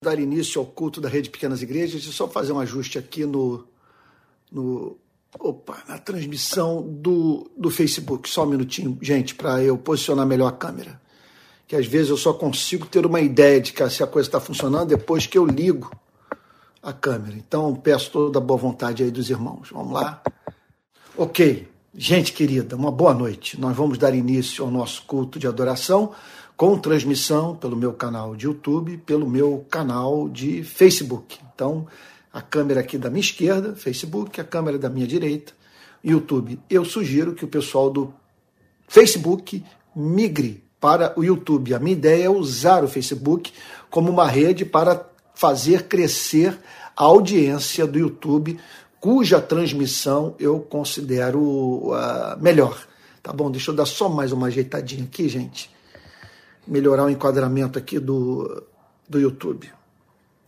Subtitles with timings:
[0.00, 3.66] dar início ao culto da Rede Pequenas Igrejas, e só fazer um ajuste aqui no,
[4.50, 4.96] no
[5.38, 8.28] opa, na transmissão do, do Facebook.
[8.28, 11.00] Só um minutinho, gente, para eu posicionar melhor a câmera.
[11.66, 14.40] Que às vezes eu só consigo ter uma ideia de que se a coisa está
[14.40, 15.90] funcionando depois que eu ligo
[16.82, 17.36] a câmera.
[17.36, 19.68] Então peço toda a boa vontade aí dos irmãos.
[19.72, 20.22] Vamos lá.
[21.16, 21.68] Ok.
[21.94, 23.60] Gente querida, uma boa noite.
[23.60, 26.14] Nós vamos dar início ao nosso culto de adoração
[26.58, 31.38] com transmissão pelo meu canal de YouTube, pelo meu canal de Facebook.
[31.54, 31.86] Então,
[32.32, 35.52] a câmera aqui da minha esquerda, Facebook, a câmera da minha direita,
[36.02, 36.58] YouTube.
[36.68, 38.12] Eu sugiro que o pessoal do
[38.88, 39.64] Facebook
[39.94, 41.74] migre para o YouTube.
[41.74, 43.52] A minha ideia é usar o Facebook
[43.88, 46.58] como uma rede para fazer crescer
[46.96, 48.58] a audiência do YouTube,
[48.98, 52.84] cuja transmissão eu considero uh, melhor.
[53.22, 53.48] Tá bom?
[53.48, 55.77] Deixa eu dar só mais uma ajeitadinha aqui, gente
[56.68, 58.62] melhorar o enquadramento aqui do,
[59.08, 59.72] do YouTube,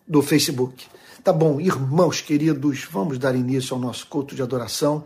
[0.07, 0.87] do Facebook.
[1.25, 5.05] Tá bom, irmãos queridos, vamos dar início ao nosso culto de adoração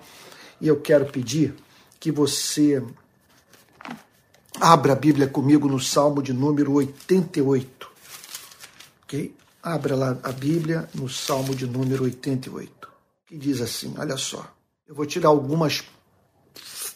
[0.60, 1.54] e eu quero pedir
[2.00, 2.82] que você
[4.60, 7.90] abra a Bíblia comigo no Salmo de número 88.
[9.04, 9.34] Ok?
[9.62, 12.88] Abra lá a Bíblia no Salmo de número 88,
[13.26, 14.46] que diz assim: olha só,
[14.86, 15.84] eu vou tirar algumas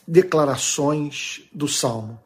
[0.07, 2.21] declarações do Salmo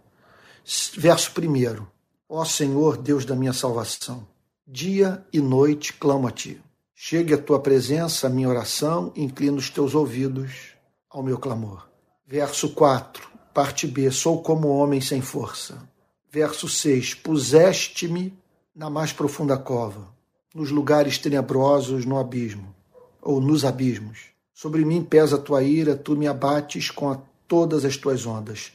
[0.97, 1.87] Verso 1.
[2.29, 4.27] Ó Senhor, Deus da minha salvação,
[4.67, 6.61] dia e noite clamo a ti.
[6.95, 10.75] Chegue a tua presença, a minha oração, inclina os teus ouvidos
[11.11, 11.89] ao meu clamor.
[12.27, 14.11] Verso 4, parte B.
[14.11, 15.83] Sou como homem sem força.
[16.31, 17.15] Verso 6.
[17.15, 18.33] Puseste-me
[18.75, 20.09] na mais profunda cova,
[20.55, 22.75] nos lugares tenebrosos no abismo,
[23.21, 24.27] ou nos abismos.
[24.55, 28.73] Sobre mim pesa a tua ira, tu me abates com todas as tuas ondas.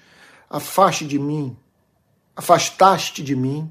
[0.50, 1.56] Afaste de mim
[2.38, 3.70] afastaste de mim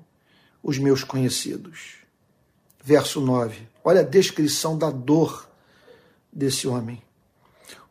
[0.61, 1.99] os meus conhecidos.
[2.83, 3.69] Verso 9.
[3.85, 5.49] Olha a descrição da dor
[6.33, 7.01] desse homem.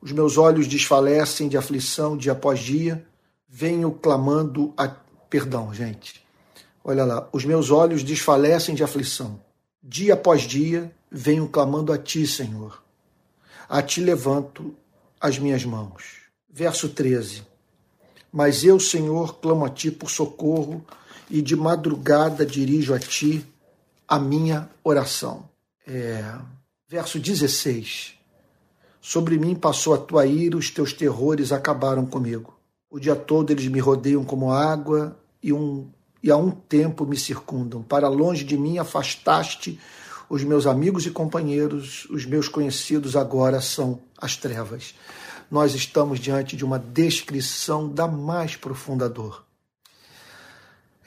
[0.02, 3.08] Os meus olhos desfalecem de aflição dia após dia,
[3.47, 4.90] venho clamando a.
[5.30, 6.24] Perdão, gente.
[6.84, 7.30] Olha lá.
[7.31, 9.42] Os meus olhos desfalecem de aflição.
[9.81, 12.84] Dia após dia, venho clamando a ti, Senhor.
[13.68, 14.75] A ti levanto
[15.19, 16.03] as minhas mãos.
[16.50, 17.55] Verso 13.
[18.35, 20.84] Mas eu, Senhor, clamo a ti por socorro
[21.29, 23.47] e de madrugada dirijo a ti
[24.06, 25.47] a minha oração.
[25.88, 26.22] É,
[26.85, 28.16] verso 16.
[29.00, 32.59] Sobre mim passou a tua ira, os teus terrores acabaram comigo.
[32.90, 35.88] O dia todo eles me rodeiam como água e, um,
[36.22, 37.81] e a um tempo me circundam.
[37.84, 39.79] Para longe de mim afastaste
[40.29, 44.94] os meus amigos e companheiros, os meus conhecidos agora são as trevas
[45.50, 49.45] nós estamos diante de uma descrição da mais profunda dor.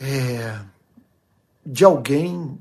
[0.00, 0.60] É,
[1.64, 2.58] de alguém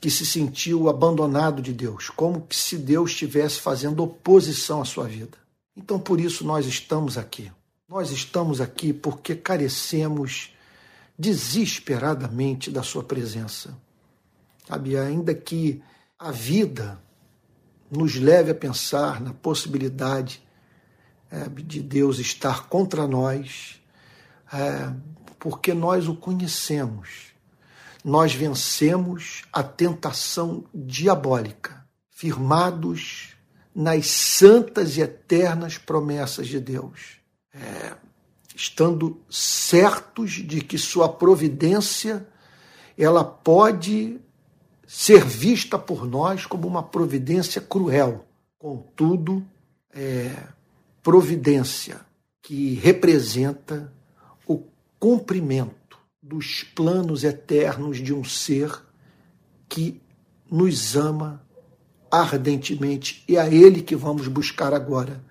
[0.00, 5.38] que se sentiu abandonado de Deus, como se Deus estivesse fazendo oposição à sua vida.
[5.76, 7.50] Então, por isso, nós estamos aqui.
[7.88, 10.52] Nós estamos aqui porque carecemos
[11.18, 13.76] desesperadamente da Sua presença.
[14.66, 15.82] Sabe, ainda que
[16.18, 17.00] a vida
[17.90, 20.42] nos leve a pensar na possibilidade
[21.64, 23.80] de Deus estar contra nós,
[24.52, 24.92] é,
[25.38, 27.26] porque nós o conhecemos.
[28.04, 33.34] Nós vencemos a tentação diabólica, firmados
[33.74, 37.18] nas santas e eternas promessas de Deus,
[37.52, 37.94] é,
[38.54, 42.26] estando certos de que Sua providência
[42.96, 44.18] ela pode
[44.86, 48.24] ser vista por nós como uma providência cruel.
[48.58, 49.44] Contudo,
[49.92, 50.32] é,
[51.06, 52.00] providência
[52.42, 53.92] que representa
[54.44, 54.64] o
[54.98, 58.72] cumprimento dos planos eternos de um ser
[59.68, 60.02] que
[60.50, 61.40] nos ama
[62.10, 65.22] ardentemente e é a ele que vamos buscar agora.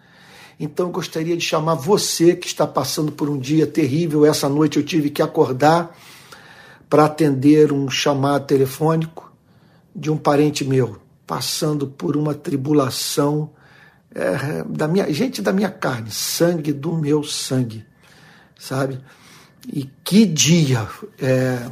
[0.58, 4.26] Então eu gostaria de chamar você que está passando por um dia terrível.
[4.26, 5.94] Essa noite eu tive que acordar
[6.90, 9.30] para atender um chamado telefônico
[9.94, 13.50] de um parente meu, passando por uma tribulação
[14.16, 17.86] é, da minha gente da minha carne, sangue do meu sangue,
[18.58, 18.98] sabe?
[19.68, 20.88] E que dia
[21.20, 21.70] é,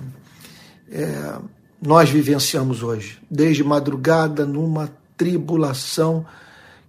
[0.92, 1.36] é,
[1.81, 6.25] nós vivenciamos hoje, desde madrugada numa tribulação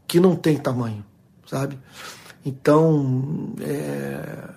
[0.08, 1.04] que não tem tamanho,
[1.46, 1.78] sabe?
[2.44, 4.50] Então, é,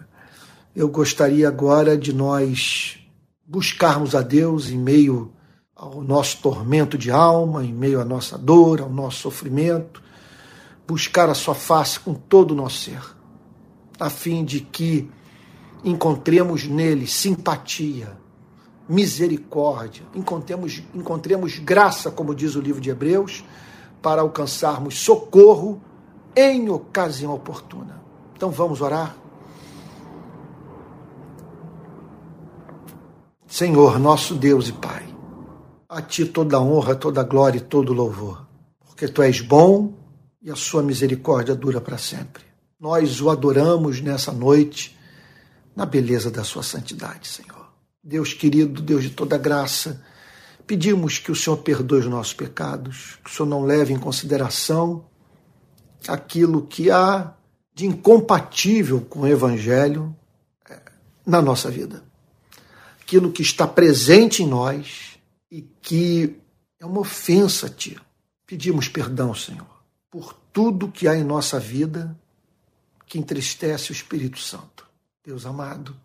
[0.75, 2.99] eu gostaria agora de nós
[3.45, 5.31] buscarmos a Deus em meio
[5.75, 10.01] ao nosso tormento de alma, em meio à nossa dor, ao nosso sofrimento,
[10.87, 13.01] buscar a sua face com todo o nosso ser,
[13.99, 15.09] a fim de que
[15.83, 18.17] encontremos nele simpatia,
[18.87, 23.43] misericórdia, encontremos, encontremos graça, como diz o livro de Hebreus,
[24.01, 25.81] para alcançarmos socorro
[26.33, 28.01] em ocasião oportuna.
[28.33, 29.15] Então vamos orar?
[33.45, 35.03] Senhor, nosso Deus e Pai,
[35.89, 38.45] a Ti toda honra, toda glória e todo louvor,
[38.85, 39.96] porque Tu és bom
[40.47, 42.41] e a Sua misericórdia dura para sempre.
[42.79, 44.97] Nós o adoramos nessa noite,
[45.75, 47.67] na beleza da Sua santidade, Senhor.
[48.01, 50.01] Deus querido, Deus de toda graça,
[50.65, 55.03] pedimos que o Senhor perdoe os nossos pecados, que o Senhor não leve em consideração
[56.07, 57.33] aquilo que há
[57.73, 60.15] de incompatível com o Evangelho
[60.69, 60.79] é,
[61.25, 62.05] na nossa vida.
[63.01, 65.19] Aquilo que está presente em nós
[65.51, 66.39] e que
[66.79, 67.99] é uma ofensa a Ti.
[68.45, 69.67] Pedimos perdão, Senhor,
[70.09, 72.19] por tudo que há em nossa vida
[73.05, 74.89] que entristece o Espírito Santo.
[75.23, 75.95] Deus amado,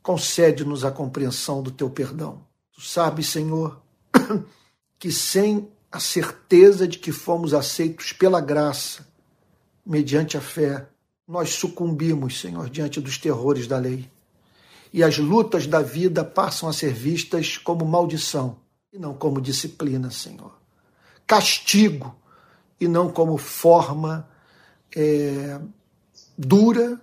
[0.00, 2.40] concede-nos a compreensão do Teu perdão.
[2.72, 3.82] Tu sabes, Senhor,
[4.96, 9.08] que sem a certeza de que fomos aceitos pela graça,
[9.84, 10.86] mediante a fé,
[11.26, 14.08] nós sucumbimos, Senhor, diante dos terrores da lei.
[14.92, 18.56] E as lutas da vida passam a ser vistas como maldição
[18.92, 20.56] e não como disciplina, Senhor.
[21.26, 22.19] Castigo
[22.80, 24.28] e não como forma
[24.96, 25.60] é,
[26.36, 27.00] dura,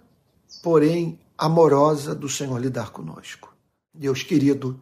[0.64, 3.54] porém amorosa do Senhor lidar conosco.
[3.94, 4.80] Deus querido,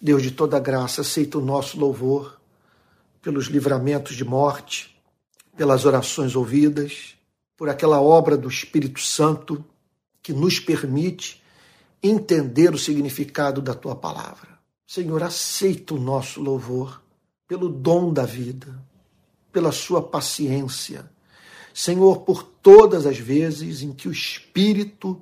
[0.00, 2.40] Deus de toda graça, aceita o nosso louvor
[3.20, 4.96] pelos livramentos de morte,
[5.56, 7.16] pelas orações ouvidas,
[7.56, 9.64] por aquela obra do Espírito Santo
[10.22, 11.42] que nos permite
[12.00, 14.58] entender o significado da tua palavra.
[14.86, 17.02] Senhor, aceita o nosso louvor
[17.48, 18.80] pelo dom da vida,
[19.58, 21.10] pela sua paciência.
[21.74, 25.20] Senhor, por todas as vezes em que o Espírito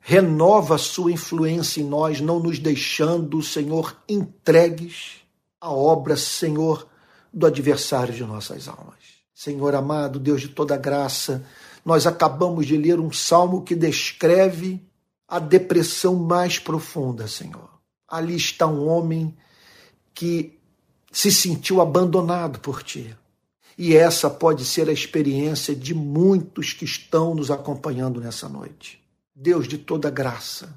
[0.00, 5.16] renova a sua influência em nós, não nos deixando, Senhor, entregues
[5.60, 6.88] à obra, Senhor,
[7.30, 8.96] do adversário de nossas almas.
[9.34, 11.44] Senhor amado, Deus de toda graça,
[11.84, 14.82] nós acabamos de ler um salmo que descreve
[15.28, 17.68] a depressão mais profunda, Senhor.
[18.08, 19.36] Ali está um homem
[20.14, 20.58] que
[21.12, 23.14] se sentiu abandonado por ti.
[23.78, 29.00] E essa pode ser a experiência de muitos que estão nos acompanhando nessa noite.
[29.34, 30.76] Deus de toda graça,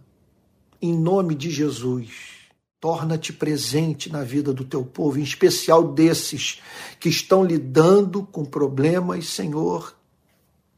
[0.79, 2.41] em nome de Jesus,
[2.81, 6.59] Torna-te presente na vida do teu povo, em especial desses
[6.99, 9.95] que estão lidando com problemas, Senhor,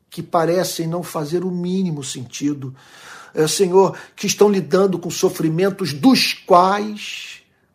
[0.10, 2.76] que parecem não fazer o mínimo sentido.
[3.34, 7.32] É, Senhor, que estão lidando com sofrimentos dos quais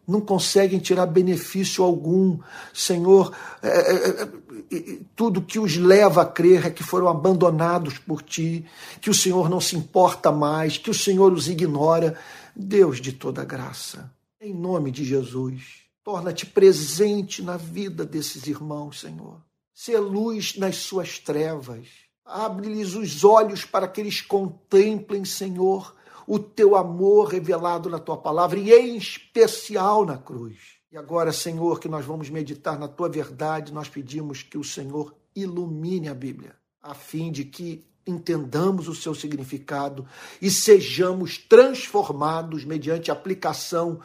[0.08, 2.38] não conseguem tirar benefício algum.
[2.72, 8.22] Senhor, é, é, é, tudo que os leva a crer é que foram abandonados por
[8.22, 8.64] ti,
[9.00, 12.19] que o Senhor não se importa mais, que o Senhor os ignora.
[12.56, 14.10] Deus de toda graça
[14.40, 19.43] em nome de Jesus, torna-te presente na vida desses irmãos, Senhor.
[19.75, 21.87] Ser luz nas suas trevas.
[22.25, 25.94] Abre-lhes os olhos para que eles contemplem, Senhor,
[26.29, 30.59] o teu amor revelado na tua palavra e em especial na cruz.
[30.93, 35.17] E agora, Senhor, que nós vamos meditar na tua verdade, nós pedimos que o Senhor
[35.35, 40.07] ilumine a Bíblia, a fim de que entendamos o seu significado
[40.41, 43.99] e sejamos transformados mediante a aplicação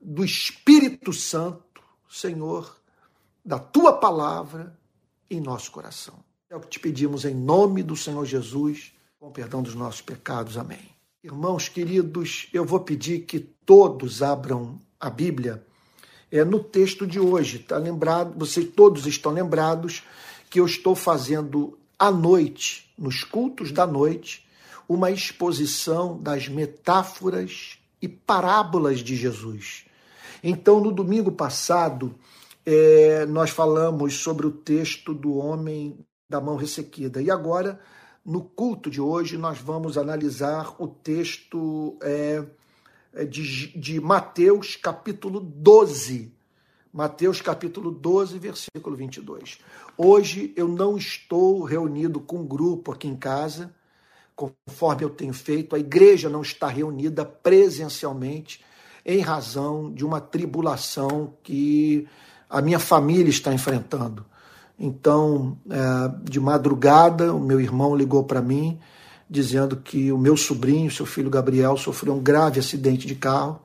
[0.00, 2.78] do Espírito Santo, Senhor,
[3.44, 4.78] da tua palavra
[5.30, 6.24] em nosso coração.
[6.48, 10.56] É o que te pedimos em nome do Senhor Jesus, com perdão dos nossos pecados.
[10.56, 10.97] Amém.
[11.24, 15.66] Irmãos queridos, eu vou pedir que todos abram a Bíblia
[16.30, 18.38] é no texto de hoje, tá lembrado?
[18.38, 20.04] Vocês todos estão lembrados
[20.48, 24.46] que eu estou fazendo à noite, nos cultos da noite,
[24.88, 29.86] uma exposição das metáforas e parábolas de Jesus.
[30.40, 32.14] Então, no domingo passado,
[32.64, 35.98] é, nós falamos sobre o texto do homem
[36.30, 37.20] da mão ressequida.
[37.20, 37.80] E agora,
[38.28, 42.44] no culto de hoje, nós vamos analisar o texto é,
[43.14, 46.30] é de, de Mateus, capítulo 12.
[46.92, 49.60] Mateus capítulo 12, versículo 22.
[49.96, 53.74] Hoje eu não estou reunido com um grupo aqui em casa,
[54.36, 58.62] conforme eu tenho feito, a igreja não está reunida presencialmente,
[59.06, 62.06] em razão de uma tribulação que
[62.50, 64.26] a minha família está enfrentando.
[64.78, 68.78] Então, é, de madrugada, o meu irmão ligou para mim
[69.28, 73.60] dizendo que o meu sobrinho, seu filho Gabriel, sofreu um grave acidente de carro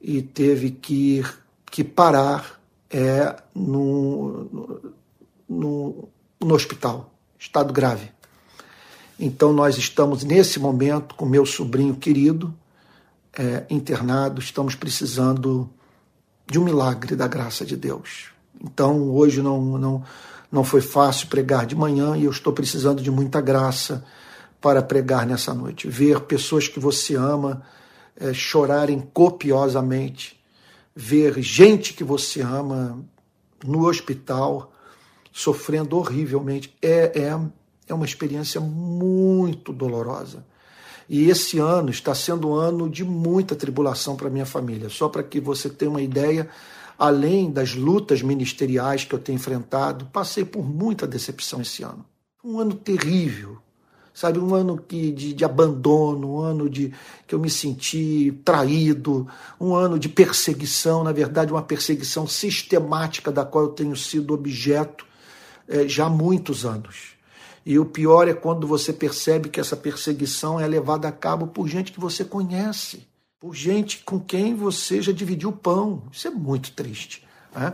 [0.00, 1.24] e teve que,
[1.70, 2.58] que parar
[2.90, 4.78] é, no,
[5.48, 6.08] no,
[6.40, 8.10] no hospital, estado grave.
[9.18, 12.54] Então, nós estamos nesse momento com meu sobrinho querido,
[13.36, 15.68] é, internados, estamos precisando
[16.46, 18.30] de um milagre da graça de Deus.
[18.62, 20.04] Então, hoje não, não,
[20.50, 24.04] não foi fácil pregar de manhã e eu estou precisando de muita graça
[24.60, 25.88] para pregar nessa noite.
[25.88, 27.62] Ver pessoas que você ama
[28.16, 30.40] é, chorarem copiosamente,
[30.94, 33.04] ver gente que você ama
[33.64, 34.72] no hospital
[35.32, 37.38] sofrendo horrivelmente, é, é,
[37.88, 40.44] é uma experiência muito dolorosa.
[41.08, 44.88] E esse ano está sendo um ano de muita tribulação para minha família.
[44.88, 46.48] Só para que você tenha uma ideia,
[46.98, 52.04] além das lutas ministeriais que eu tenho enfrentado, passei por muita decepção esse ano.
[52.42, 53.58] Um ano terrível,
[54.14, 54.38] sabe?
[54.38, 56.92] Um ano que, de, de abandono, um ano de
[57.26, 59.28] que eu me senti traído,
[59.60, 65.04] um ano de perseguição, na verdade, uma perseguição sistemática da qual eu tenho sido objeto
[65.68, 67.16] é, já há muitos anos.
[67.64, 71.66] E o pior é quando você percebe que essa perseguição é levada a cabo por
[71.68, 73.06] gente que você conhece,
[73.46, 76.02] por gente com quem você já dividiu o pão.
[76.10, 77.22] Isso é muito triste.
[77.54, 77.72] Né?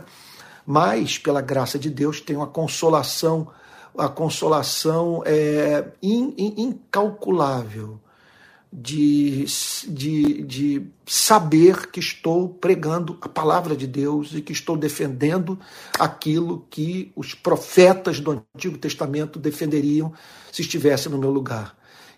[0.67, 3.49] Mas, pela graça de Deus, tem uma consolação
[3.95, 7.99] a consolação é in, in, incalculável
[8.71, 9.45] de,
[9.87, 15.59] de, de saber que estou pregando a palavra de Deus e que estou defendendo
[15.99, 20.11] aquilo que os profetas do Antigo Testamento defenderiam
[20.51, 21.75] se estivesse no meu lugar.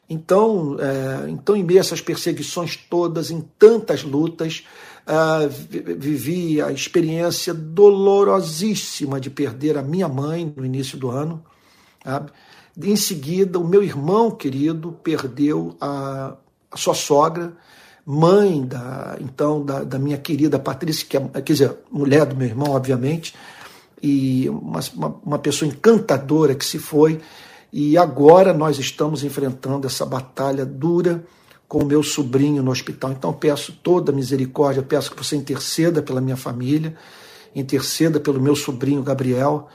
[0.10, 4.64] Então, é, então em meio a essas perseguições todas, em tantas lutas,
[5.06, 5.50] uh,
[5.98, 11.44] vivi a experiência dolorosíssima de perder a minha mãe no início do ano.
[12.04, 12.32] Sabe?
[12.82, 16.36] Em seguida, o meu irmão querido perdeu a,
[16.70, 17.54] a sua sogra,
[18.06, 22.48] mãe da então da, da, minha querida Patrícia, que é, quer dizer, mulher do meu
[22.48, 23.34] irmão, obviamente,
[24.04, 27.20] e uma, uma, uma pessoa encantadora que se foi.
[27.78, 31.26] E agora nós estamos enfrentando essa batalha dura
[31.68, 33.12] com o meu sobrinho no hospital.
[33.12, 36.96] Então peço toda misericórdia, peço que você interceda pela minha família,
[37.54, 39.68] interceda pelo meu sobrinho Gabriel,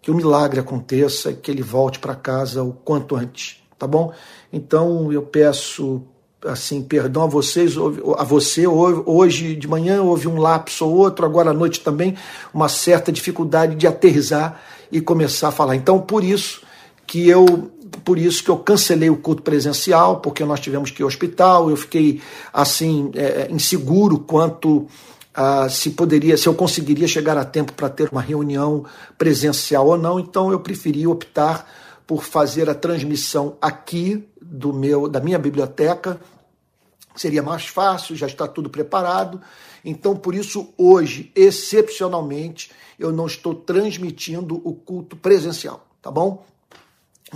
[0.00, 4.12] que o milagre aconteça, que ele volte para casa o quanto antes, tá bom?
[4.52, 6.02] Então eu peço
[6.46, 7.74] assim perdão a vocês,
[8.16, 12.16] a você hoje de manhã houve um lapso ou outro, agora à noite também
[12.54, 14.62] uma certa dificuldade de aterrizar
[14.92, 15.74] e começar a falar.
[15.74, 16.67] Então por isso
[17.08, 17.72] que eu
[18.04, 21.70] por isso que eu cancelei o culto presencial, porque nós tivemos que ir ao hospital,
[21.70, 22.20] eu fiquei
[22.52, 24.86] assim é, inseguro quanto
[25.34, 28.84] ah, se poderia, se eu conseguiria chegar a tempo para ter uma reunião
[29.16, 30.20] presencial ou não.
[30.20, 31.66] Então eu preferi optar
[32.06, 36.20] por fazer a transmissão aqui do meu, da minha biblioteca.
[37.16, 39.40] Seria mais fácil, já está tudo preparado.
[39.84, 46.44] Então, por isso, hoje, excepcionalmente, eu não estou transmitindo o culto presencial, tá bom?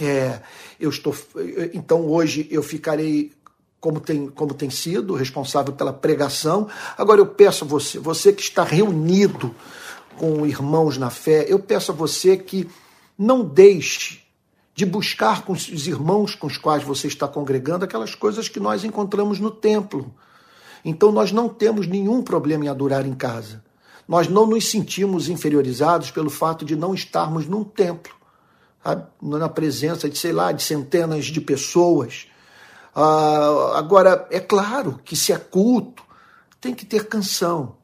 [0.00, 0.40] É,
[0.80, 1.14] eu estou,
[1.74, 3.32] então hoje eu ficarei
[3.80, 6.68] como tem, como tem sido, responsável pela pregação.
[6.96, 9.54] Agora eu peço a você, você que está reunido
[10.16, 12.68] com irmãos na fé, eu peço a você que
[13.18, 14.22] não deixe
[14.74, 18.84] de buscar com os irmãos com os quais você está congregando aquelas coisas que nós
[18.84, 20.14] encontramos no templo.
[20.84, 23.62] Então nós não temos nenhum problema em adorar em casa.
[24.08, 28.14] Nós não nos sentimos inferiorizados pelo fato de não estarmos num templo?
[29.20, 32.26] Na presença de, sei lá, de centenas de pessoas
[32.94, 36.02] ah, agora, é claro que se é culto,
[36.60, 37.76] tem que ter canção.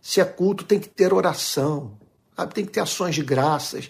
[0.00, 1.92] Se é culto, tem que ter oração.
[2.54, 3.88] Tem que ter ações de graças.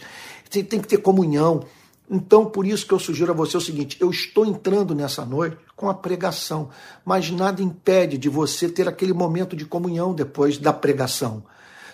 [0.50, 1.64] Tem, tem que ter comunhão.
[2.08, 5.56] Então, por isso que eu sugiro a você o seguinte: eu estou entrando nessa noite
[5.74, 6.70] com a pregação,
[7.04, 11.44] mas nada impede de você ter aquele momento de comunhão depois da pregação.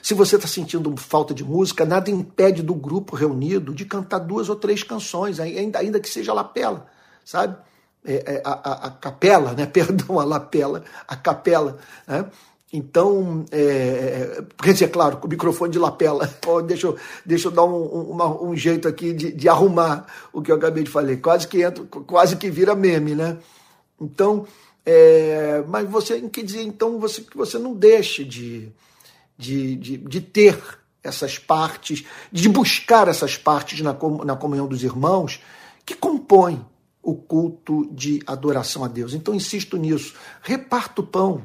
[0.03, 4.49] Se você está sentindo falta de música, nada impede do grupo reunido de cantar duas
[4.49, 6.89] ou três canções, ainda, ainda que seja lapela,
[7.25, 7.57] sabe?
[8.05, 9.65] É, é, a, a, a, capela, né?
[9.73, 11.79] perdão, a lapela, a capela.
[12.05, 12.27] Né?
[12.73, 16.29] Então, é, é, quer dizer, claro, com o microfone de lapela.
[16.67, 20.51] deixa, eu, deixa eu dar um, um, um jeito aqui de, de, arrumar o que
[20.51, 21.17] eu acabei de falar.
[21.19, 23.39] Quase que entra, quase que vira meme, né?
[24.01, 24.47] Então,
[24.85, 28.73] é, mas você quer dizer, então, você, você não deixe de,
[29.43, 30.59] de, de, de ter
[31.03, 35.41] essas partes, de buscar essas partes na, na comunhão dos irmãos
[35.85, 36.65] que compõem
[37.03, 39.13] o culto de adoração a Deus.
[39.13, 40.15] Então insisto nisso.
[40.41, 41.45] Reparta o pão.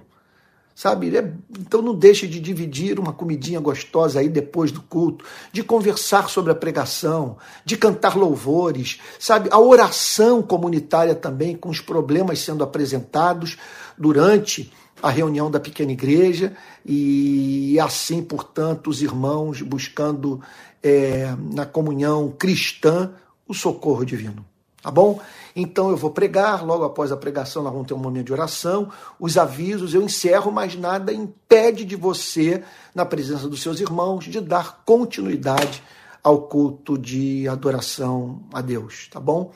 [0.75, 1.17] Sabe?
[1.17, 6.29] É, então não deixe de dividir uma comidinha gostosa aí depois do culto, de conversar
[6.29, 9.49] sobre a pregação, de cantar louvores, sabe?
[9.51, 13.57] A oração comunitária também com os problemas sendo apresentados
[13.97, 20.41] durante a reunião da pequena igreja e assim, portanto, os irmãos buscando
[20.81, 23.11] é, na comunhão cristã
[23.47, 24.45] o socorro divino.
[24.81, 25.19] Tá bom?
[25.55, 28.89] Então eu vou pregar, logo após a pregação nós vamos ter um momento de oração,
[29.19, 32.63] os avisos eu encerro, mas nada impede de você,
[32.93, 35.83] na presença dos seus irmãos, de dar continuidade
[36.23, 39.51] ao culto de adoração a Deus, tá bom?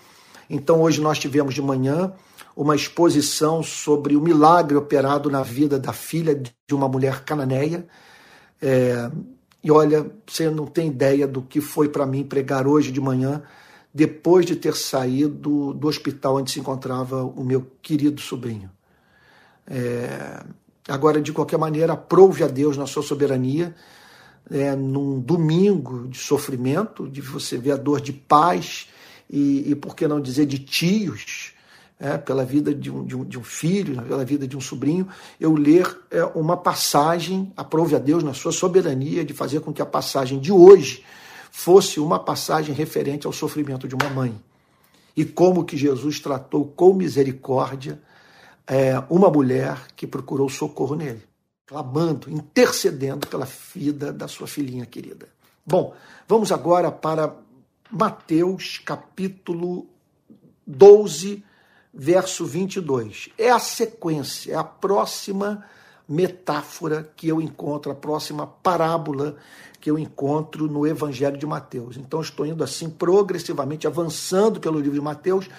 [0.50, 2.14] Então hoje nós tivemos de manhã
[2.56, 7.86] uma exposição sobre o milagre operado na vida da filha de uma mulher cananeia.
[8.62, 9.10] É,
[9.64, 13.44] e olha, você não tem ideia do que foi para mim pregar hoje de manhã,
[13.94, 18.70] depois de ter saído do hospital onde se encontrava o meu querido sobrinho.
[19.68, 20.44] É,
[20.88, 23.76] agora, de qualquer maneira, aprove a Deus na sua soberania,
[24.50, 28.90] é, num domingo de sofrimento, de você ver a dor de pais
[29.30, 31.51] e, e por que não dizer de tios,
[32.02, 35.08] é, pela vida de um, de, um, de um, filho, pela vida de um sobrinho,
[35.40, 39.84] eu ler é, uma passagem, aprove a Deus na sua soberania de fazer com que
[39.84, 41.06] a passagem de hoje
[41.52, 44.34] fosse uma passagem referente ao sofrimento de uma mãe.
[45.16, 48.02] E como que Jesus tratou com misericórdia
[48.66, 51.22] é, uma mulher que procurou socorro nele,
[51.68, 55.28] clamando, intercedendo pela vida da sua filhinha querida.
[55.64, 55.94] Bom,
[56.28, 57.36] vamos agora para
[57.92, 59.86] Mateus capítulo
[60.66, 61.44] 12,
[61.94, 63.30] verso 22.
[63.38, 65.66] É a sequência, é a próxima
[66.08, 69.38] metáfora que eu encontro, a próxima parábola
[69.80, 71.98] que eu encontro no Evangelho de Mateus.
[71.98, 75.50] Então, estou indo assim progressivamente, avançando pelo livro de Mateus,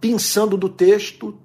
[0.00, 1.36] pensando do texto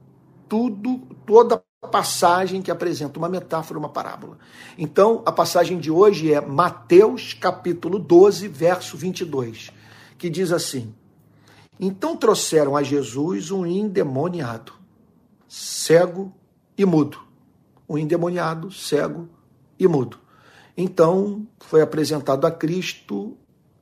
[0.48, 4.38] tudo, toda passagem que apresenta uma metáfora, uma parábola.
[4.78, 9.72] Então, a passagem de hoje é Mateus, capítulo 12, verso 22,
[10.18, 10.94] que diz assim:
[11.84, 14.74] então trouxeram a Jesus um endemoniado,
[15.48, 16.32] cego
[16.78, 17.18] e mudo.
[17.90, 19.28] Um endemoniado, cego
[19.80, 20.20] e mudo.
[20.78, 23.36] Então foi apresentado a Cristo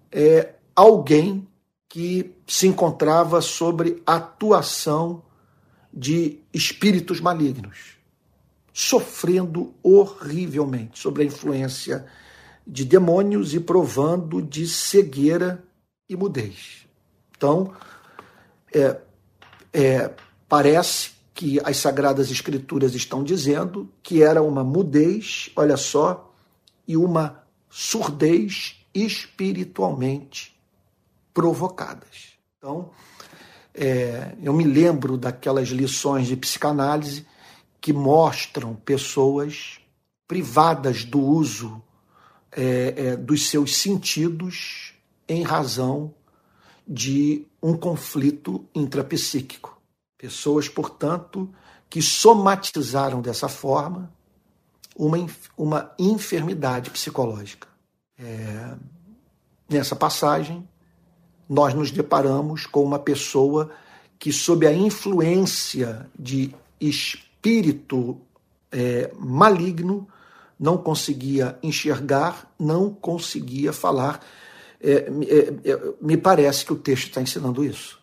[0.10, 1.46] é, alguém
[1.90, 5.22] que se encontrava sobre atuação
[5.94, 7.98] de espíritos malignos,
[8.72, 12.06] sofrendo horrivelmente sobre a influência
[12.66, 15.64] de demônios e provando de cegueira
[16.08, 16.88] e mudez.
[17.36, 17.74] Então,
[18.74, 19.00] é,
[19.74, 20.14] é,
[20.48, 26.34] parece que as Sagradas Escrituras estão dizendo que era uma mudez, olha só,
[26.88, 30.60] e uma surdez espiritualmente
[31.34, 32.34] provocadas.
[32.58, 32.90] Então,
[33.74, 37.26] é, eu me lembro daquelas lições de psicanálise
[37.80, 39.80] que mostram pessoas
[40.28, 41.82] privadas do uso
[42.52, 44.94] é, é, dos seus sentidos
[45.28, 46.14] em razão
[46.88, 49.80] de um conflito intrapsíquico.
[50.18, 51.50] Pessoas, portanto,
[51.90, 54.12] que somatizaram dessa forma
[54.96, 55.26] uma,
[55.58, 57.68] uma enfermidade psicológica.
[58.18, 58.76] É,
[59.70, 60.68] nessa passagem,
[61.48, 63.72] nós nos deparamos com uma pessoa
[64.20, 68.20] que, sob a influência de espírito
[68.72, 70.08] é, maligno,
[70.60, 74.20] não conseguia enxergar, não conseguia falar
[74.82, 78.00] é, é, é, me parece que o texto está ensinando isso.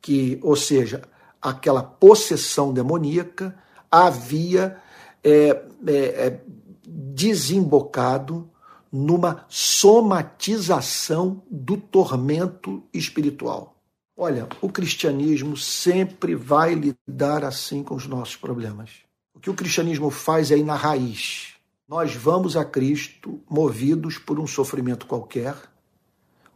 [0.00, 1.02] Que, ou seja,
[1.40, 3.56] aquela possessão demoníaca
[3.90, 4.76] havia
[5.22, 6.40] é, é,
[6.86, 8.48] desembocado
[8.92, 13.74] numa somatização do tormento espiritual.
[14.16, 18.90] Olha, o cristianismo sempre vai lidar assim com os nossos problemas.
[19.34, 21.54] O que o cristianismo faz é ir na raiz.
[21.86, 25.54] Nós vamos a Cristo movidos por um sofrimento qualquer,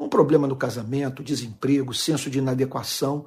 [0.01, 3.27] um problema no casamento, desemprego, senso de inadequação,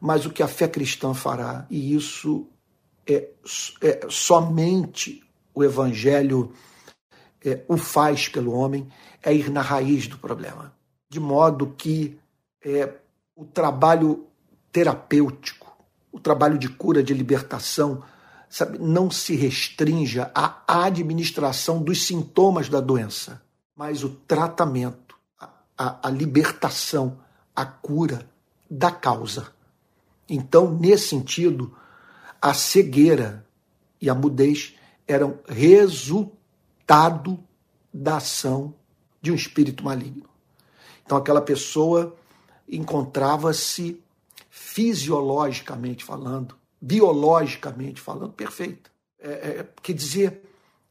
[0.00, 2.48] mas o que a fé cristã fará, e isso
[3.06, 3.28] é,
[3.82, 5.22] é somente
[5.54, 6.52] o Evangelho
[7.44, 8.88] é, o faz pelo homem,
[9.22, 10.74] é ir na raiz do problema.
[11.10, 12.18] De modo que
[12.64, 12.94] é,
[13.36, 14.26] o trabalho
[14.72, 15.76] terapêutico,
[16.10, 18.02] o trabalho de cura, de libertação,
[18.48, 23.42] sabe, não se restrinja à administração dos sintomas da doença,
[23.76, 25.03] mas o tratamento
[25.76, 27.18] a, a libertação,
[27.54, 28.28] a cura
[28.70, 29.52] da causa.
[30.28, 31.76] Então, nesse sentido,
[32.40, 33.46] a cegueira
[34.00, 34.74] e a mudez
[35.06, 37.38] eram resultado
[37.92, 38.74] da ação
[39.20, 40.28] de um espírito maligno.
[41.04, 42.16] Então, aquela pessoa
[42.68, 44.02] encontrava-se
[44.50, 48.90] fisiologicamente falando, biologicamente falando, perfeita.
[49.18, 50.42] É, é, quer dizer,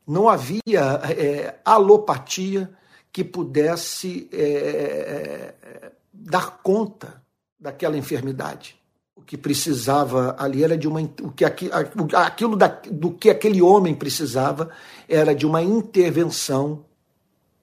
[0.08, 0.82] não havia
[1.18, 2.72] é, alopatia
[3.14, 7.24] que pudesse é, é, dar conta
[7.60, 8.76] daquela enfermidade.
[9.16, 11.00] O que precisava ali era de uma.
[11.22, 14.72] O que, aquilo da, do que aquele homem precisava
[15.08, 16.84] era de uma intervenção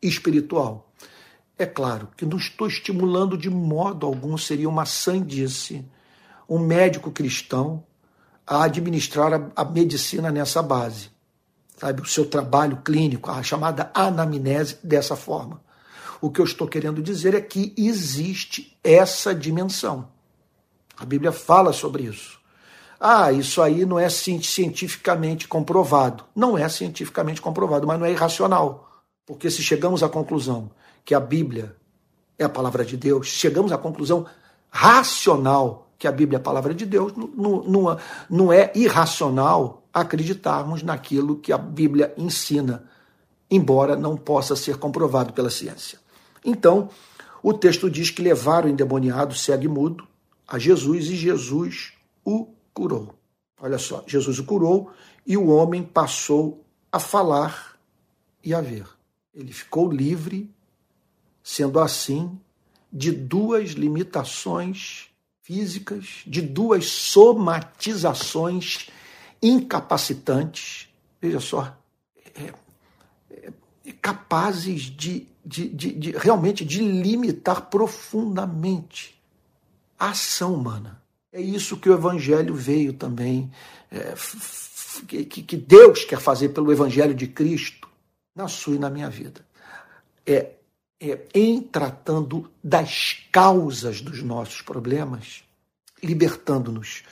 [0.01, 0.91] espiritual.
[1.59, 5.85] É claro que não estou estimulando de modo algum, seria uma sandice
[6.51, 7.85] um médico cristão
[8.45, 11.11] a administrar a, a medicina nessa base.
[11.81, 15.63] Sabe, o seu trabalho clínico, a chamada anamnese dessa forma.
[16.21, 20.09] O que eu estou querendo dizer é que existe essa dimensão.
[20.95, 22.39] A Bíblia fala sobre isso.
[23.01, 26.25] Ah, isso aí não é cientificamente comprovado.
[26.37, 29.03] Não é cientificamente comprovado, mas não é irracional.
[29.25, 30.71] Porque se chegamos à conclusão
[31.03, 31.75] que a Bíblia
[32.39, 34.27] é a palavra de Deus, chegamos à conclusão
[34.69, 40.83] racional que a Bíblia é a palavra de Deus, não, não, não é irracional acreditarmos
[40.83, 42.85] naquilo que a Bíblia ensina,
[43.51, 45.99] embora não possa ser comprovado pela ciência.
[46.45, 46.89] Então,
[47.43, 50.07] o texto diz que levaram o endemoniado cego e mudo
[50.47, 51.93] a Jesus e Jesus
[52.25, 53.15] o curou.
[53.61, 54.91] Olha só, Jesus o curou
[55.27, 57.79] e o homem passou a falar
[58.43, 58.87] e a ver.
[59.35, 60.51] Ele ficou livre,
[61.43, 62.39] sendo assim,
[62.93, 65.09] de duas limitações
[65.41, 68.89] físicas, de duas somatizações
[69.43, 70.89] incapacitantes.
[71.21, 71.77] Veja só,
[72.35, 72.53] é,
[73.31, 73.53] é,
[73.87, 79.21] é capazes de, de, de, de realmente de limitar profundamente
[79.99, 81.01] a ação humana.
[81.33, 83.51] É isso que o Evangelho veio também,
[83.91, 84.15] é,
[85.07, 87.89] que, que Deus quer fazer pelo Evangelho de Cristo
[88.35, 89.45] na sua e na minha vida.
[90.27, 90.53] É,
[91.01, 95.45] é em tratando das causas dos nossos problemas,
[96.03, 97.05] libertando-nos,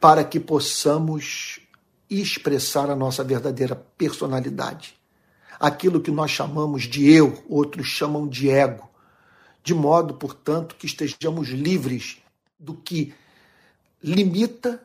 [0.00, 1.60] para que possamos
[2.08, 4.94] expressar a nossa verdadeira personalidade.
[5.58, 8.88] Aquilo que nós chamamos de eu, outros chamam de ego,
[9.62, 12.18] de modo, portanto, que estejamos livres
[12.58, 13.14] do que
[14.02, 14.80] limita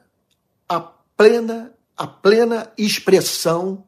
[0.67, 3.83] a plena, a plena expressão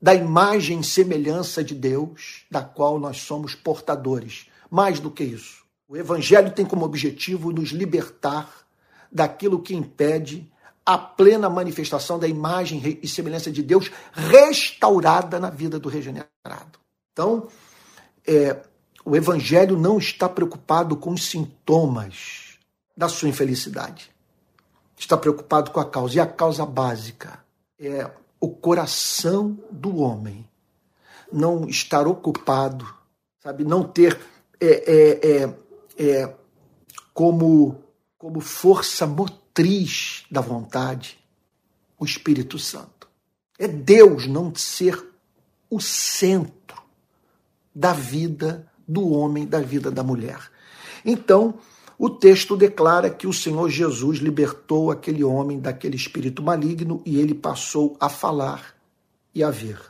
[0.00, 4.46] da imagem e semelhança de Deus, da qual nós somos portadores.
[4.70, 8.66] Mais do que isso, o Evangelho tem como objetivo nos libertar
[9.10, 10.50] daquilo que impede
[10.86, 16.78] a plena manifestação da imagem e semelhança de Deus restaurada na vida do regenerado.
[17.12, 17.48] Então,
[18.24, 18.62] é,
[19.04, 22.56] o Evangelho não está preocupado com os sintomas
[22.96, 24.12] da sua infelicidade.
[24.96, 26.16] Está preocupado com a causa.
[26.16, 27.44] E a causa básica
[27.78, 28.08] é
[28.40, 30.48] o coração do homem
[31.32, 32.86] não estar ocupado,
[33.42, 33.64] sabe?
[33.64, 34.18] Não ter
[34.60, 35.54] é, é, é,
[35.98, 36.34] é,
[37.12, 37.82] como,
[38.16, 39.06] como força
[39.56, 41.18] motriz da vontade
[41.98, 43.08] o Espírito Santo.
[43.58, 45.02] É Deus não ser
[45.70, 46.82] o centro
[47.74, 50.50] da vida do homem, da vida da mulher.
[51.02, 51.54] Então,
[51.98, 57.34] o texto declara que o Senhor Jesus libertou aquele homem daquele espírito maligno e ele
[57.34, 58.76] passou a falar
[59.34, 59.80] e a ver.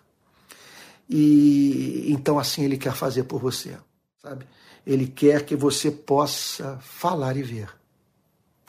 [1.11, 3.77] E então assim ele quer fazer por você,
[4.23, 4.47] sabe?
[4.87, 7.76] Ele quer que você possa falar e ver,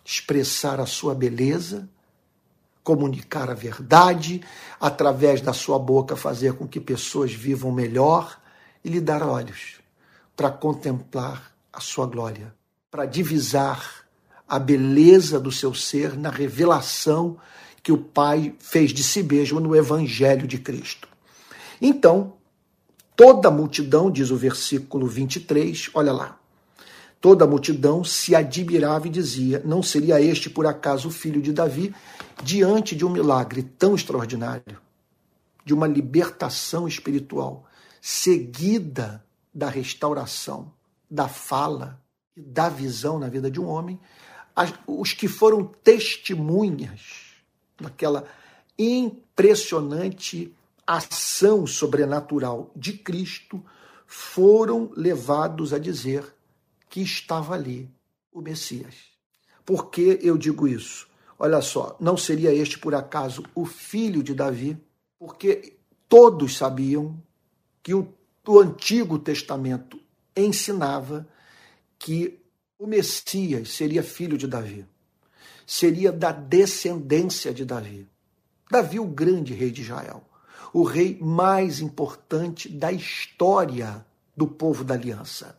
[0.10, 1.90] expressar a sua beleza,
[2.82, 4.42] comunicar a verdade,
[4.80, 8.40] através da sua boca fazer com que pessoas vivam melhor
[8.86, 9.82] e lhe dar olhos
[10.34, 12.56] para contemplar a sua glória
[12.90, 14.06] para divisar
[14.48, 17.38] a beleza do seu ser na revelação
[17.84, 21.08] que o Pai fez de si mesmo no Evangelho de Cristo.
[21.82, 22.34] Então,
[23.16, 26.37] toda a multidão, diz o versículo 23, olha lá,
[27.28, 31.52] toda a multidão se admirava e dizia: Não seria este por acaso o filho de
[31.52, 31.94] Davi,
[32.42, 34.80] diante de um milagre tão extraordinário,
[35.66, 37.66] de uma libertação espiritual,
[38.00, 39.22] seguida
[39.54, 40.72] da restauração
[41.12, 42.02] da fala,
[42.34, 44.00] da visão na vida de um homem,
[44.88, 47.34] os que foram testemunhas
[47.78, 48.24] daquela
[48.80, 50.56] impressionante
[50.88, 53.62] ação sobrenatural de Cristo
[54.06, 56.37] foram levados a dizer
[56.90, 57.90] que estava ali
[58.32, 58.96] o Messias.
[59.66, 61.08] Por que eu digo isso?
[61.40, 64.78] Olha só, não seria este por acaso o filho de Davi?
[65.20, 67.22] Porque todos sabiam
[67.84, 68.08] que o,
[68.48, 70.00] o Antigo Testamento
[70.36, 71.28] ensinava
[72.00, 72.40] que
[72.80, 74.86] o Messias seria filho de Davi,
[75.66, 78.08] seria da descendência de Davi.
[78.70, 80.24] Davi, o grande rei de Israel,
[80.74, 85.58] o rei mais importante da história do povo da aliança.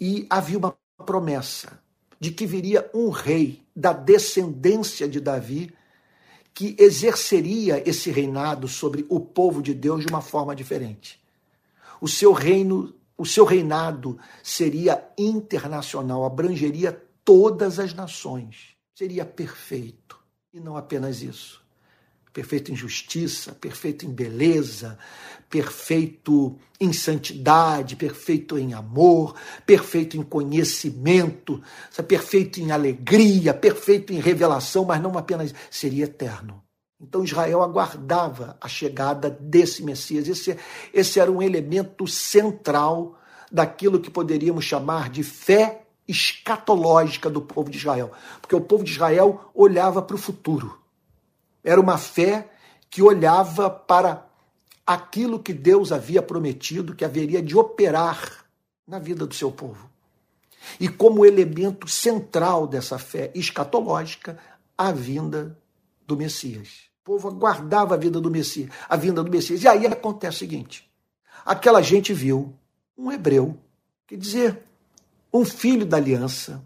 [0.00, 1.80] E havia uma promessa
[2.18, 5.72] de que viria um rei da descendência de Davi
[6.52, 11.20] que exerceria esse reinado sobre o povo de Deus de uma forma diferente.
[12.00, 18.74] O seu reino o seu reinado seria internacional, abrangeria todas as nações.
[18.94, 20.18] Seria perfeito.
[20.54, 21.59] E não apenas isso.
[22.32, 24.98] Perfeito em justiça, perfeito em beleza,
[25.48, 29.34] perfeito em santidade, perfeito em amor,
[29.66, 31.60] perfeito em conhecimento,
[32.06, 36.62] perfeito em alegria, perfeito em revelação, mas não apenas seria eterno.
[37.00, 40.28] Então Israel aguardava a chegada desse Messias.
[40.28, 40.56] Esse,
[40.92, 43.18] esse era um elemento central
[43.50, 48.12] daquilo que poderíamos chamar de fé escatológica do povo de Israel.
[48.40, 50.79] Porque o povo de Israel olhava para o futuro.
[51.62, 52.48] Era uma fé
[52.88, 54.26] que olhava para
[54.86, 58.44] aquilo que Deus havia prometido que haveria de operar
[58.86, 59.88] na vida do seu povo.
[60.78, 64.38] E como elemento central dessa fé escatológica,
[64.76, 65.56] a vinda
[66.06, 66.90] do Messias.
[67.02, 69.62] O povo aguardava a vida do Messias, a vinda do Messias.
[69.62, 70.90] E aí acontece o seguinte:
[71.44, 72.54] aquela gente viu
[72.96, 73.58] um hebreu,
[74.06, 74.62] quer dizer,
[75.32, 76.62] um filho da aliança,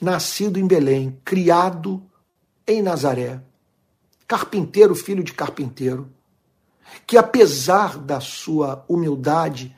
[0.00, 2.02] nascido em Belém, criado
[2.66, 3.40] em Nazaré,
[4.34, 6.10] carpinteiro, filho de carpinteiro,
[7.06, 9.74] que apesar da sua humildade,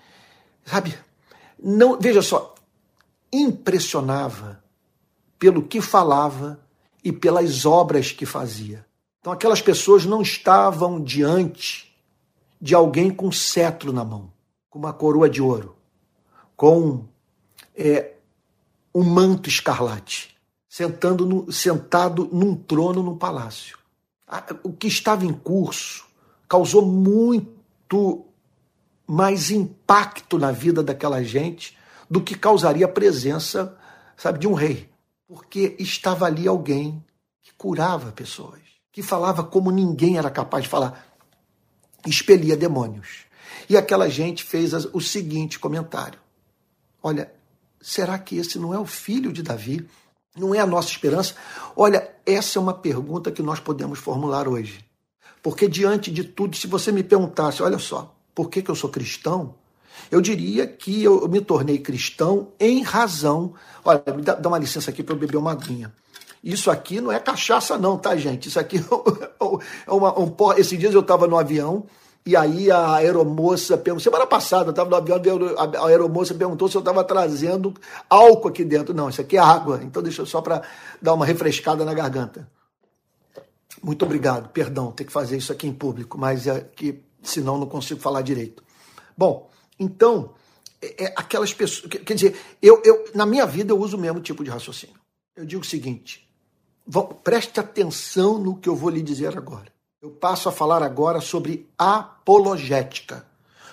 [0.65, 0.99] sabe,
[1.63, 2.55] não, veja só,
[3.31, 4.65] impressionava
[5.39, 6.59] pelo que falava
[7.05, 8.87] e pelas obras que fazia.
[9.21, 11.95] Então aquelas pessoas não estavam diante
[12.59, 14.33] de alguém com cetro na mão,
[14.71, 15.77] com uma coroa de ouro,
[16.57, 17.05] com
[17.75, 18.15] é,
[18.95, 20.35] um manto escarlate,
[20.67, 23.77] sentando no, sentado num trono no palácio.
[24.63, 26.07] O que estava em curso
[26.49, 28.25] causou muito
[29.07, 31.77] mais impacto na vida daquela gente
[32.11, 33.77] do que causaria a presença,
[34.17, 34.89] sabe, de um rei,
[35.29, 37.05] porque estava ali alguém
[37.43, 41.07] que curava pessoas que falava como ninguém era capaz de falar,
[42.07, 43.27] expelia demônios.
[43.69, 46.19] E aquela gente fez o seguinte comentário:
[47.03, 47.31] Olha,
[47.79, 49.87] será que esse não é o filho de Davi?
[50.37, 51.35] Não é a nossa esperança?
[51.75, 54.85] Olha, essa é uma pergunta que nós podemos formular hoje.
[55.43, 58.91] Porque diante de tudo, se você me perguntasse, olha só, por que, que eu sou
[58.91, 59.55] cristão?
[60.11, 63.55] Eu diria que eu me tornei cristão em razão.
[63.85, 65.93] Olha, me dá, dá uma licença aqui para eu beber uma aguinha.
[66.45, 68.49] Isso aqui não é cachaça, não, tá, gente?
[68.49, 68.79] Isso aqui
[69.87, 70.19] é uma.
[70.19, 71.87] Um, esses dias eu estava no avião
[72.27, 74.03] e aí a aeromoça perguntou.
[74.03, 75.21] Semana passada eu estava no avião,
[75.57, 77.73] a aeromoça perguntou se eu estava trazendo
[78.11, 78.93] álcool aqui dentro.
[78.93, 79.81] Não, isso aqui é água.
[79.85, 80.63] Então deixa só para
[81.01, 82.51] dar uma refrescada na garganta.
[83.81, 84.49] Muito obrigado.
[84.49, 88.23] Perdão, ter que fazer isso aqui em público, mas é que senão não consigo falar
[88.23, 88.61] direito.
[89.17, 90.35] Bom, então,
[90.83, 91.89] é, é aquelas pessoas.
[91.89, 94.97] Quer dizer, eu, eu, na minha vida eu uso o mesmo tipo de raciocínio.
[95.37, 96.29] Eu digo o seguinte:
[97.23, 99.76] preste atenção no que eu vou lhe dizer agora.
[100.07, 103.27] Eu passo a falar agora sobre apologética,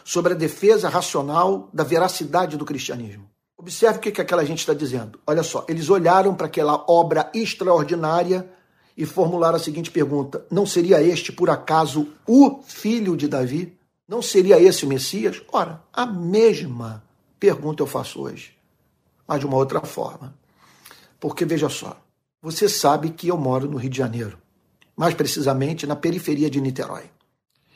[0.03, 3.29] sobre a defesa racional da veracidade do cristianismo.
[3.55, 5.19] Observe o que, que aquela gente está dizendo.
[5.27, 8.49] Olha só, eles olharam para aquela obra extraordinária
[8.97, 13.77] e formularam a seguinte pergunta: Não seria este, por acaso, o filho de Davi?
[14.07, 15.39] Não seria esse o Messias?
[15.51, 17.03] Ora, a mesma
[17.39, 18.57] pergunta eu faço hoje,
[19.27, 20.33] mas de uma outra forma.
[21.19, 21.95] Porque veja só,
[22.41, 24.39] você sabe que eu moro no Rio de Janeiro,
[24.95, 27.09] mais precisamente na periferia de Niterói.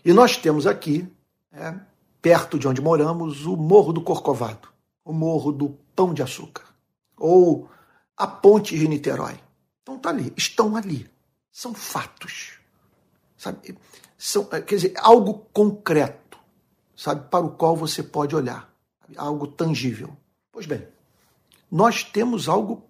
[0.03, 1.07] E nós temos aqui,
[1.51, 1.73] é,
[2.21, 4.69] perto de onde moramos, o Morro do Corcovado,
[5.03, 6.65] o Morro do Pão de Açúcar,
[7.17, 7.69] ou
[8.15, 9.39] a Ponte de Niterói.
[9.81, 11.09] Então tá ali, estão ali.
[11.51, 12.59] São fatos.
[13.37, 13.77] Sabe?
[14.17, 16.37] São, é, quer dizer, algo concreto,
[16.95, 18.71] sabe, para o qual você pode olhar,
[19.15, 20.15] algo tangível.
[20.51, 20.87] Pois bem,
[21.71, 22.83] nós temos algo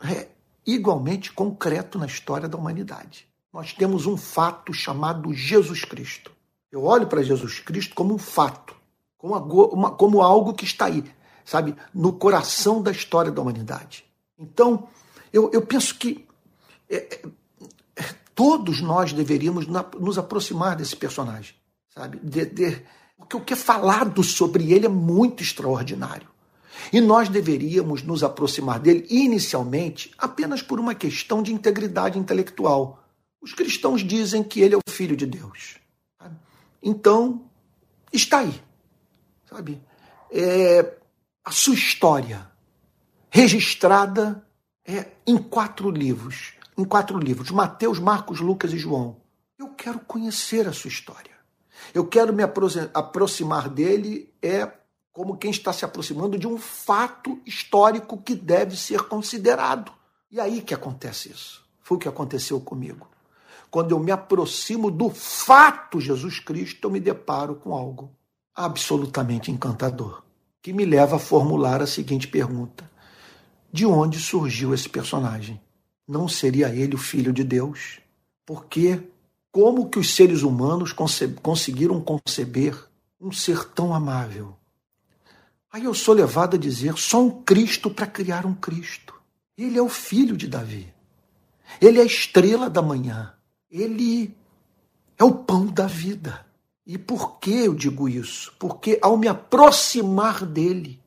[0.00, 0.28] é,
[0.66, 3.28] igualmente concreto na história da humanidade.
[3.54, 6.32] Nós temos um fato chamado Jesus Cristo.
[6.72, 8.74] Eu olho para Jesus Cristo como um fato,
[9.16, 11.04] como, uma, como algo que está aí,
[11.44, 14.04] sabe, no coração da história da humanidade.
[14.36, 14.88] Então,
[15.32, 16.26] eu, eu penso que
[16.90, 17.20] é,
[17.94, 18.02] é,
[18.34, 21.54] todos nós deveríamos nos aproximar desse personagem,
[21.94, 22.18] sabe?
[22.24, 22.82] De, de,
[23.16, 26.26] porque o que é falado sobre ele é muito extraordinário.
[26.92, 33.03] E nós deveríamos nos aproximar dele inicialmente apenas por uma questão de integridade intelectual.
[33.44, 35.76] Os cristãos dizem que ele é o filho de Deus.
[36.82, 37.44] Então,
[38.10, 38.58] está aí,
[39.44, 39.82] sabe?
[40.30, 40.96] É,
[41.44, 42.50] a sua história
[43.28, 44.42] registrada
[44.82, 49.18] é, em quatro livros, em quatro livros: Mateus, Marcos, Lucas e João.
[49.58, 51.32] Eu quero conhecer a sua história.
[51.92, 54.72] Eu quero me aproximar dele é
[55.12, 59.92] como quem está se aproximando de um fato histórico que deve ser considerado.
[60.30, 61.62] E aí que acontece isso.
[61.82, 63.12] Foi o que aconteceu comigo.
[63.74, 68.14] Quando eu me aproximo do fato Jesus Cristo, eu me deparo com algo
[68.54, 70.22] absolutamente encantador,
[70.62, 72.88] que me leva a formular a seguinte pergunta:
[73.72, 75.60] De onde surgiu esse personagem?
[76.06, 77.98] Não seria ele o filho de Deus?
[78.46, 79.02] Porque
[79.50, 80.94] Como que os seres humanos
[81.42, 82.80] conseguiram conceber
[83.20, 84.54] um ser tão amável?
[85.72, 89.14] Aí eu sou levado a dizer: só um Cristo para criar um Cristo.
[89.58, 90.94] Ele é o filho de Davi.
[91.80, 93.33] Ele é a estrela da manhã.
[93.74, 94.32] Ele
[95.18, 96.46] é o pão da vida.
[96.86, 98.54] E por que eu digo isso?
[98.56, 101.00] Porque ao me aproximar dele,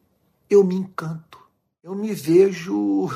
[0.49, 1.39] eu me encanto.
[1.82, 3.08] Eu me vejo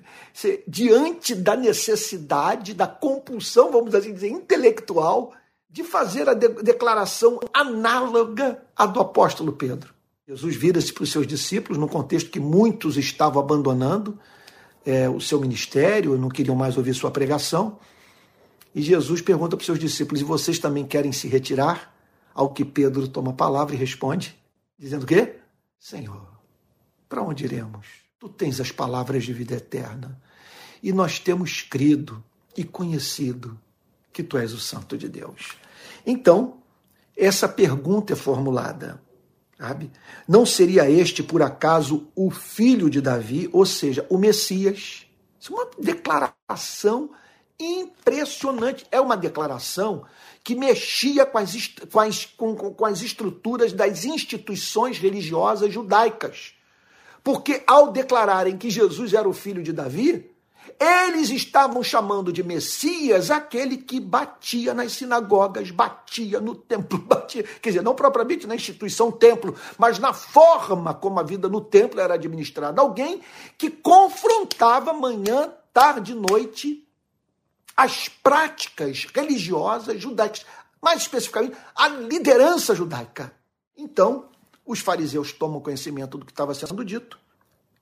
[0.66, 5.34] diante da necessidade, da compulsão, vamos assim dizer, intelectual,
[5.68, 9.92] de fazer a de declaração análoga à do apóstolo Pedro.
[10.26, 14.18] Jesus vira-se para os seus discípulos, num contexto que muitos estavam abandonando
[14.86, 17.78] é, o seu ministério, não queriam mais ouvir sua pregação.
[18.74, 21.94] E Jesus pergunta para os seus discípulos: E vocês também querem se retirar?
[22.34, 24.36] Ao que Pedro toma a palavra e responde,
[24.76, 25.36] dizendo o quê?
[25.78, 26.26] Senhor,
[27.08, 27.86] para onde iremos?
[28.18, 30.20] Tu tens as palavras de vida eterna.
[30.82, 32.22] E nós temos crido
[32.56, 33.56] e conhecido
[34.12, 35.52] que tu és o Santo de Deus.
[36.04, 36.58] Então,
[37.16, 39.00] essa pergunta é formulada.
[39.56, 39.90] Sabe?
[40.26, 45.06] Não seria este, por acaso, o filho de Davi, ou seja, o Messias?
[45.38, 47.10] Isso é uma declaração
[47.58, 48.86] impressionante.
[48.90, 50.04] É uma declaração
[50.42, 56.54] que mexia com as, com as, com, com as estruturas das instituições religiosas judaicas.
[57.22, 60.30] Porque ao declararem que Jesus era o filho de Davi,
[60.78, 67.70] eles estavam chamando de Messias aquele que batia nas sinagogas, batia no templo, batia, quer
[67.70, 72.14] dizer, não propriamente na instituição templo, mas na forma como a vida no templo era
[72.14, 72.82] administrada.
[72.82, 73.22] Alguém
[73.56, 76.83] que confrontava manhã, tarde noite
[77.76, 80.44] as práticas religiosas judaicas,
[80.82, 83.34] mais especificamente a liderança judaica.
[83.76, 84.28] Então,
[84.64, 87.18] os fariseus tomam conhecimento do que estava sendo dito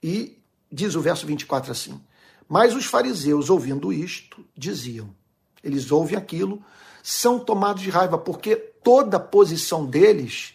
[0.03, 0.39] e
[0.71, 2.01] diz o verso 24 assim:
[2.49, 5.15] Mas os fariseus, ouvindo isto, diziam:
[5.63, 6.63] eles ouvem aquilo,
[7.03, 10.55] são tomados de raiva, porque toda a posição deles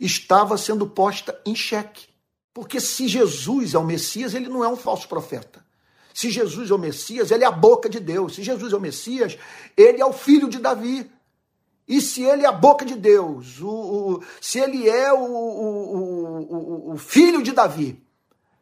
[0.00, 2.08] estava sendo posta em xeque.
[2.52, 5.64] Porque se Jesus é o Messias, ele não é um falso profeta.
[6.20, 8.34] Se Jesus é o Messias, ele é a boca de Deus.
[8.34, 9.38] Se Jesus é o Messias,
[9.74, 11.10] ele é o filho de Davi.
[11.88, 13.70] E se ele é a boca de Deus, o,
[14.18, 18.04] o se ele é o, o, o, filho de Davi,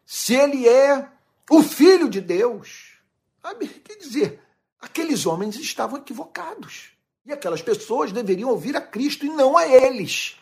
[0.07, 1.09] se ele é
[1.51, 2.92] o filho de Deus,
[3.42, 3.66] sabe?
[3.66, 4.40] Quer dizer,
[4.81, 6.92] aqueles homens estavam equivocados.
[7.27, 10.37] E aquelas pessoas deveriam ouvir a Cristo e não a eles.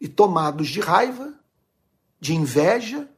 [0.00, 1.38] E tomados de raiva,
[2.18, 3.08] de inveja,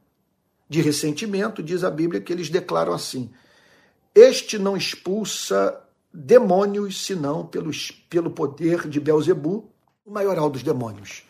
[0.69, 3.31] de ressentimento, diz a Bíblia que eles declaram assim:
[4.13, 5.81] Este não expulsa
[6.13, 9.71] demônios senão pelos, pelo poder de Belzebu,
[10.05, 11.23] o maioral dos demônios.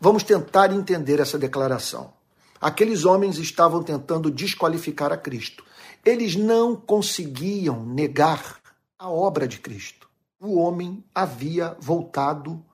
[0.00, 2.12] Vamos tentar entender essa declaração.
[2.60, 5.64] Aqueles homens estavam tentando desqualificar a Cristo.
[6.04, 8.60] Eles não conseguiam negar
[8.98, 10.08] a obra de Cristo.
[10.40, 12.64] O homem havia voltado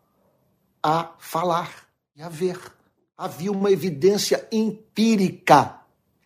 [0.83, 2.59] a falar e a ver.
[3.17, 5.78] Havia uma evidência empírica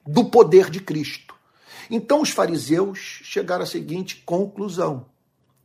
[0.07, 1.35] do poder de Cristo.
[1.91, 5.07] Então os fariseus chegaram à seguinte conclusão.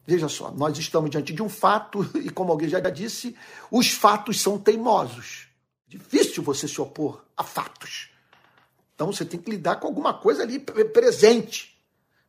[0.06, 3.36] Veja só, nós estamos diante de um fato, e como alguém já disse,
[3.70, 5.48] os fatos são teimosos.
[5.88, 8.10] Difícil você se opor a fatos.
[8.96, 11.78] Então você tem que lidar com alguma coisa ali presente.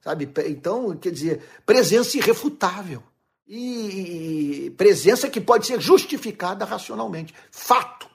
[0.00, 0.30] Sabe?
[0.46, 3.02] Então, quer dizer, presença irrefutável.
[3.46, 7.34] E presença que pode ser justificada racionalmente.
[7.50, 8.06] Fato.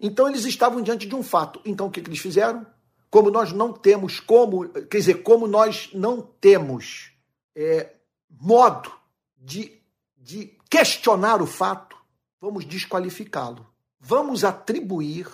[0.00, 1.60] Então eles estavam diante de um fato.
[1.64, 2.66] Então o que, que eles fizeram?
[3.10, 7.10] Como nós não temos como, quer dizer, como nós não temos
[7.56, 7.94] é,
[8.30, 8.92] modo
[9.36, 9.82] de,
[10.16, 11.96] de questionar o fato,
[12.40, 13.66] vamos desqualificá-lo.
[13.98, 15.26] Vamos atribuir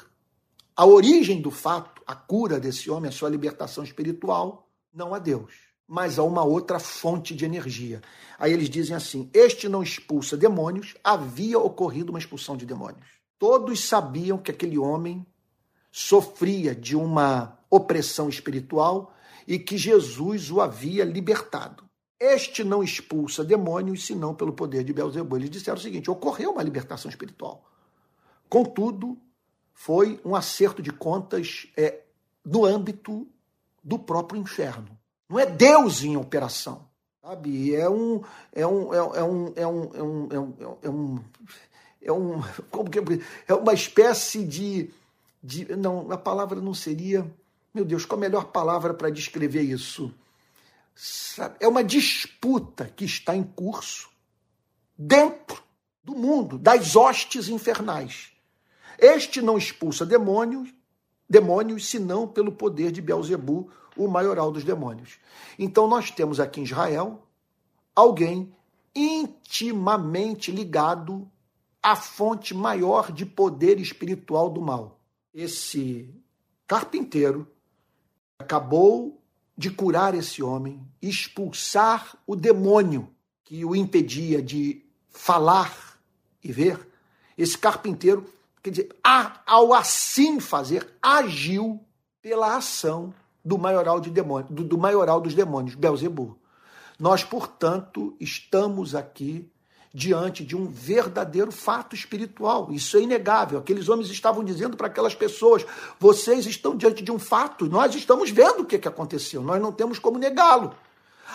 [0.75, 5.53] a origem do fato, a cura desse homem, a sua libertação espiritual, não a Deus,
[5.87, 8.03] mas a uma outra fonte de energia.
[8.39, 13.07] Aí eles dizem assim: este não expulsa demônios, havia ocorrido uma expulsão de demônios.
[13.39, 15.25] Todos sabiam que aquele homem
[15.93, 19.15] sofria de uma opressão espiritual
[19.47, 21.85] e que Jesus o havia libertado.
[22.19, 25.37] Este não expulsa demônios senão pelo poder de Belzebu.
[25.37, 27.65] Eles disseram o seguinte: ocorreu uma libertação espiritual.
[28.49, 29.19] Contudo,
[29.75, 32.01] foi um acerto de contas é,
[32.45, 33.29] no âmbito
[33.85, 34.99] do próprio inferno.
[35.29, 36.89] Não é Deus em operação,
[37.21, 37.75] sabe?
[37.75, 41.25] É um é um é um é um é um é um é um,
[42.01, 42.99] é um como que
[43.47, 44.91] é uma espécie de,
[45.43, 47.31] de não a palavra não seria
[47.77, 50.11] meu Deus, qual a melhor palavra para descrever isso?
[51.61, 54.09] É uma disputa que está em curso
[54.97, 55.63] dentro
[56.03, 58.33] do mundo, das hostes infernais.
[58.99, 60.73] Este não expulsa demônios,
[61.29, 65.19] demônios senão pelo poder de Belzebu, o maioral dos demônios.
[65.59, 67.29] Então nós temos aqui em Israel
[67.95, 68.57] alguém
[68.95, 71.31] intimamente ligado
[71.83, 74.99] à fonte maior de poder espiritual do mal.
[75.35, 76.11] Esse
[76.67, 77.47] carpinteiro
[78.39, 79.21] acabou
[79.57, 83.09] de curar esse homem, expulsar o demônio
[83.43, 85.99] que o impedia de falar
[86.43, 86.89] e ver.
[87.39, 88.27] Esse carpinteiro,
[88.63, 88.97] quer dizer,
[89.47, 91.81] ao assim fazer, agiu
[92.21, 93.15] pela ação
[93.45, 96.39] do maioral, de demônio, do, do maioral dos demônios, Belzebu.
[96.99, 99.51] Nós, portanto, estamos aqui
[99.97, 102.69] diante de um verdadeiro fato espiritual.
[102.71, 103.59] Isso é inegável.
[103.59, 105.65] Aqueles homens estavam dizendo para aquelas pessoas:
[105.99, 109.73] vocês estão diante de um fato, nós estamos vendo o que, que aconteceu, nós não
[109.73, 110.75] temos como negá-lo.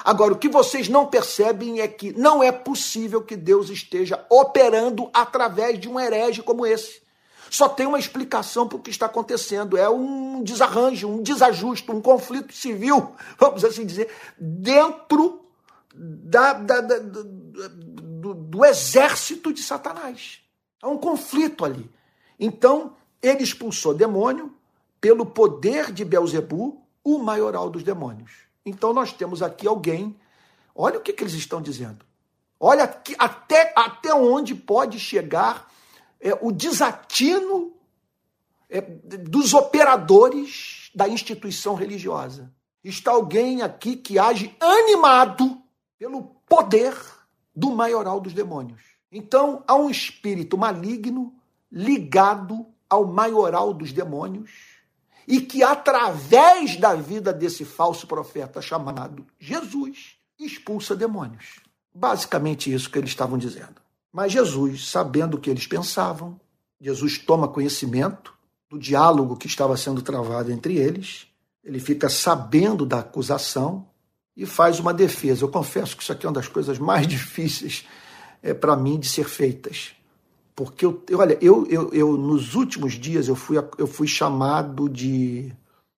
[0.06, 5.10] Agora, o que vocês não percebem é que não é possível que Deus esteja operando
[5.12, 7.02] através de um herege como esse.
[7.50, 12.00] Só tem uma explicação para o que está acontecendo: é um desarranjo, um desajuste, um
[12.00, 14.08] conflito civil, vamos assim dizer,
[14.38, 15.42] dentro
[15.94, 17.00] da, da, da,
[18.22, 20.40] do, do exército de Satanás.
[20.80, 21.90] Há um conflito ali.
[22.40, 24.54] Então, ele expulsou demônio
[25.00, 28.32] pelo poder de Belzebu, o maioral dos demônios.
[28.64, 30.16] Então, nós temos aqui alguém.
[30.76, 32.06] Olha o que, que eles estão dizendo.
[32.60, 35.68] Olha que, até, até onde pode chegar
[36.20, 37.74] é, o desatino
[38.70, 42.54] é, dos operadores da instituição religiosa.
[42.84, 45.60] Está alguém aqui que age animado
[45.98, 46.96] pelo poder
[47.56, 48.82] do maioral dos demônios.
[49.12, 51.34] Então, há um espírito maligno
[51.72, 54.52] ligado ao maioral dos demônios
[55.28, 61.60] e que, através da vida desse falso profeta chamado Jesus, expulsa demônios.
[61.94, 63.82] Basicamente, isso que eles estavam dizendo.
[64.12, 66.40] Mas Jesus, sabendo o que eles pensavam,
[66.80, 68.34] Jesus toma conhecimento
[68.70, 71.28] do diálogo que estava sendo travado entre eles,
[71.64, 73.88] ele fica sabendo da acusação
[74.36, 75.44] e faz uma defesa.
[75.44, 77.86] Eu confesso que isso aqui é uma das coisas mais difíceis
[78.42, 79.94] é, para mim de ser feitas.
[80.56, 84.90] Porque, eu, eu, olha, eu, eu, eu, nos últimos dias eu fui, eu fui chamado
[84.90, 85.54] de.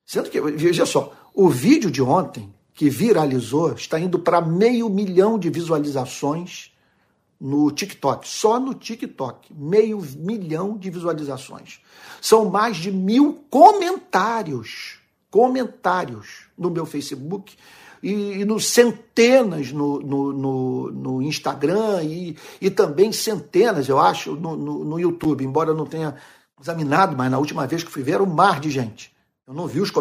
[0.05, 5.39] Sendo que, veja só, o vídeo de ontem, que viralizou, está indo para meio milhão
[5.39, 6.71] de visualizações
[7.39, 8.27] no TikTok.
[8.27, 9.53] Só no TikTok.
[9.53, 11.81] Meio milhão de visualizações.
[12.21, 14.99] São mais de mil comentários.
[15.29, 17.55] Comentários no meu Facebook
[18.03, 24.35] e, e no centenas no, no, no, no Instagram e, e, também centenas, eu acho,
[24.35, 26.15] no, no, no, YouTube, embora eu não tenha
[26.59, 29.13] examinado, mas na última vez que fui ver era um mar de gente.
[29.47, 29.91] Eu não vi os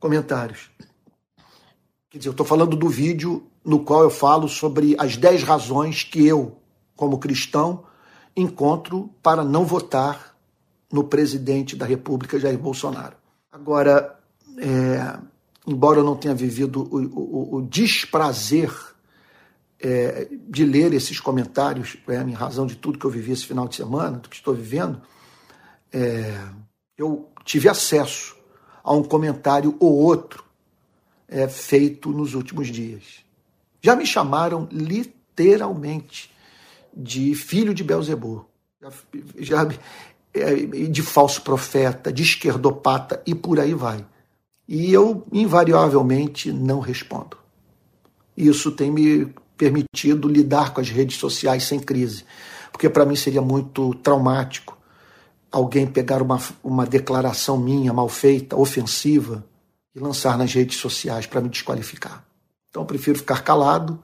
[0.00, 0.68] comentários.
[2.10, 6.02] Quer dizer, eu estou falando do vídeo no qual eu falo sobre as 10 razões
[6.02, 6.58] que eu,
[6.96, 7.84] como cristão,
[8.34, 10.36] encontro para não votar
[10.92, 13.16] no presidente da República, Jair Bolsonaro.
[13.52, 14.18] Agora,
[14.58, 15.18] é,
[15.68, 18.72] embora eu não tenha vivido o, o, o desprazer
[19.80, 23.68] é, de ler esses comentários, é, em razão de tudo que eu vivi esse final
[23.68, 25.00] de semana, do que estou vivendo,
[25.92, 26.48] é,
[26.96, 28.36] eu tive acesso
[28.82, 30.44] a um comentário ou outro
[31.28, 33.24] é, feito nos últimos dias.
[33.80, 36.34] Já me chamaram literalmente
[36.96, 38.46] de filho de Belzebu,
[38.80, 38.90] já,
[39.38, 39.68] já,
[40.34, 44.04] é, de falso profeta, de esquerdopata e por aí vai.
[44.68, 47.38] E eu, invariavelmente, não respondo.
[48.36, 52.24] Isso tem me permitido lidar com as redes sociais sem crise,
[52.70, 54.78] porque para mim seria muito traumático
[55.50, 59.44] alguém pegar uma, uma declaração minha mal feita, ofensiva,
[59.94, 62.22] e lançar nas redes sociais para me desqualificar.
[62.68, 63.98] Então eu prefiro ficar calado,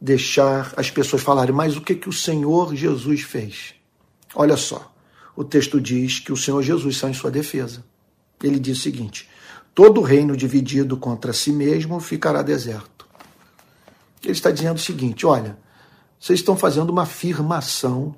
[0.00, 3.74] deixar as pessoas falarem, mas o que, que o Senhor Jesus fez?
[4.34, 4.94] Olha só,
[5.34, 7.84] o texto diz que o Senhor Jesus saiu em sua defesa.
[8.42, 9.28] Ele diz o seguinte:
[9.76, 13.06] Todo reino dividido contra si mesmo ficará deserto.
[14.22, 15.58] Ele está dizendo o seguinte: olha,
[16.18, 18.16] vocês estão fazendo uma afirmação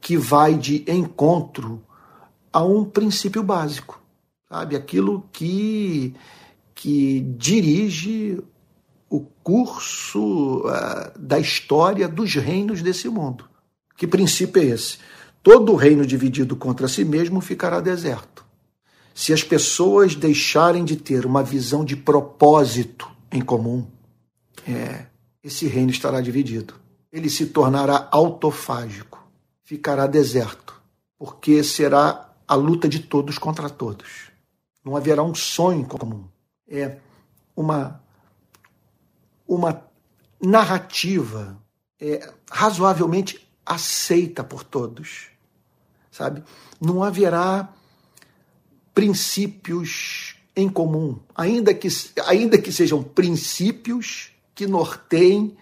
[0.00, 1.82] que vai de encontro
[2.52, 4.00] a um princípio básico,
[4.48, 4.76] sabe?
[4.76, 6.14] Aquilo que,
[6.72, 8.40] que dirige
[9.08, 13.44] o curso uh, da história dos reinos desse mundo.
[13.96, 14.98] Que princípio é esse?
[15.42, 18.48] Todo reino dividido contra si mesmo ficará deserto.
[19.14, 23.86] Se as pessoas deixarem de ter uma visão de propósito em comum,
[24.66, 25.06] é,
[25.42, 26.74] esse reino estará dividido.
[27.12, 29.22] Ele se tornará autofágico,
[29.64, 30.80] ficará deserto,
[31.18, 34.30] porque será a luta de todos contra todos.
[34.84, 36.24] Não haverá um sonho comum.
[36.68, 36.98] É
[37.54, 38.00] uma,
[39.46, 39.84] uma
[40.40, 41.60] narrativa
[42.00, 45.28] é, razoavelmente aceita por todos,
[46.10, 46.42] sabe?
[46.80, 47.72] Não haverá
[48.94, 51.88] princípios em comum, ainda que,
[52.26, 55.56] ainda que sejam princípios que norteiem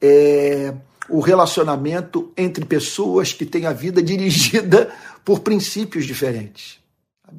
[0.00, 0.74] é,
[1.08, 4.92] o relacionamento entre pessoas que têm a vida dirigida
[5.24, 6.80] por princípios diferentes.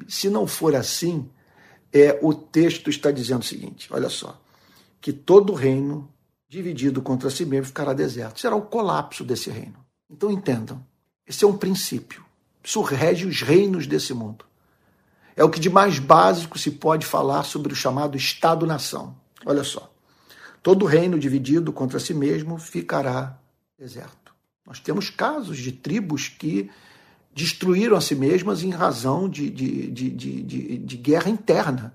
[0.08, 1.28] Se não for assim,
[1.92, 4.40] é, o texto está dizendo o seguinte: olha só,
[5.00, 6.08] que todo reino
[6.48, 8.40] dividido contra si mesmo ficará deserto.
[8.40, 9.76] Será o colapso desse reino.
[10.08, 10.82] Então entendam,
[11.26, 12.24] esse é um princípio.
[12.62, 14.45] Isso rege os reinos desse mundo.
[15.36, 19.14] É o que de mais básico se pode falar sobre o chamado Estado-nação.
[19.44, 19.92] Olha só.
[20.62, 23.38] Todo reino dividido contra si mesmo ficará
[23.78, 24.34] deserto.
[24.66, 26.70] Nós temos casos de tribos que
[27.34, 31.94] destruíram a si mesmas em razão de, de, de, de, de guerra interna.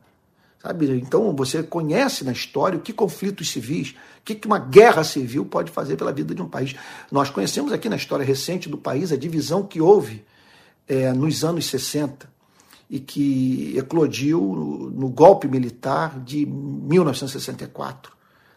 [0.62, 0.96] Sabe?
[1.00, 5.72] Então você conhece na história o que conflitos civis, o que uma guerra civil pode
[5.72, 6.76] fazer pela vida de um país.
[7.12, 10.24] Nós conhecemos aqui na história recente do país a divisão que houve
[10.88, 12.30] é, nos anos 60
[12.92, 14.42] e que eclodiu
[14.94, 18.12] no, golpe militar de 1964.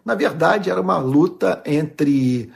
[0.05, 2.51] Na verdade, era uma luta entre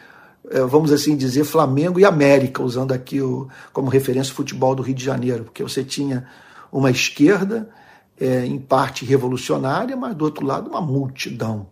[0.51, 4.83] é, vamos assim dizer, Flamengo e América, usando aqui o, como referência o futebol do
[4.83, 6.27] Rio de Janeiro, porque você tinha
[6.73, 7.71] uma esquerda,
[8.19, 11.69] é, em parte revolucionária, mas do outro lado uma multidão,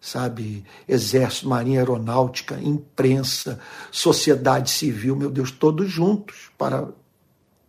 [0.00, 0.64] sabe?
[0.88, 3.60] Exército, Marinha Aeronáutica, imprensa,
[3.92, 6.88] sociedade civil, meu Deus, todos juntos para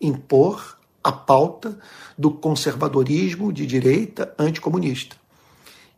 [0.01, 0.74] impor
[1.06, 1.78] a pauta
[2.18, 5.16] do conservadorismo de direita anticomunista.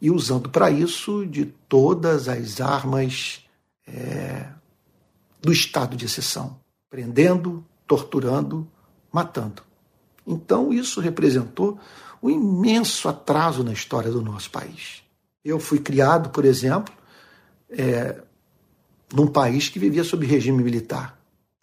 [0.02, 3.42] E usando para isso de todas as armas
[3.88, 4.50] é,
[5.42, 8.68] do estado de exceção, prendendo, torturando,
[9.10, 9.64] matando.
[10.28, 11.80] Então, isso representou
[12.22, 15.04] um imenso atraso na história do nosso país.
[15.42, 16.94] Eu fui criado, por exemplo,
[17.70, 18.22] é,
[19.14, 21.17] num país que vivia sob regime militar.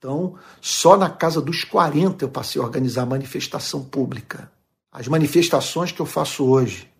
[0.04, 4.52] Então, só na casa dos 40 eu passei a organizar manifestação pública.
[4.92, 6.92] As manifestações que eu faço hoje,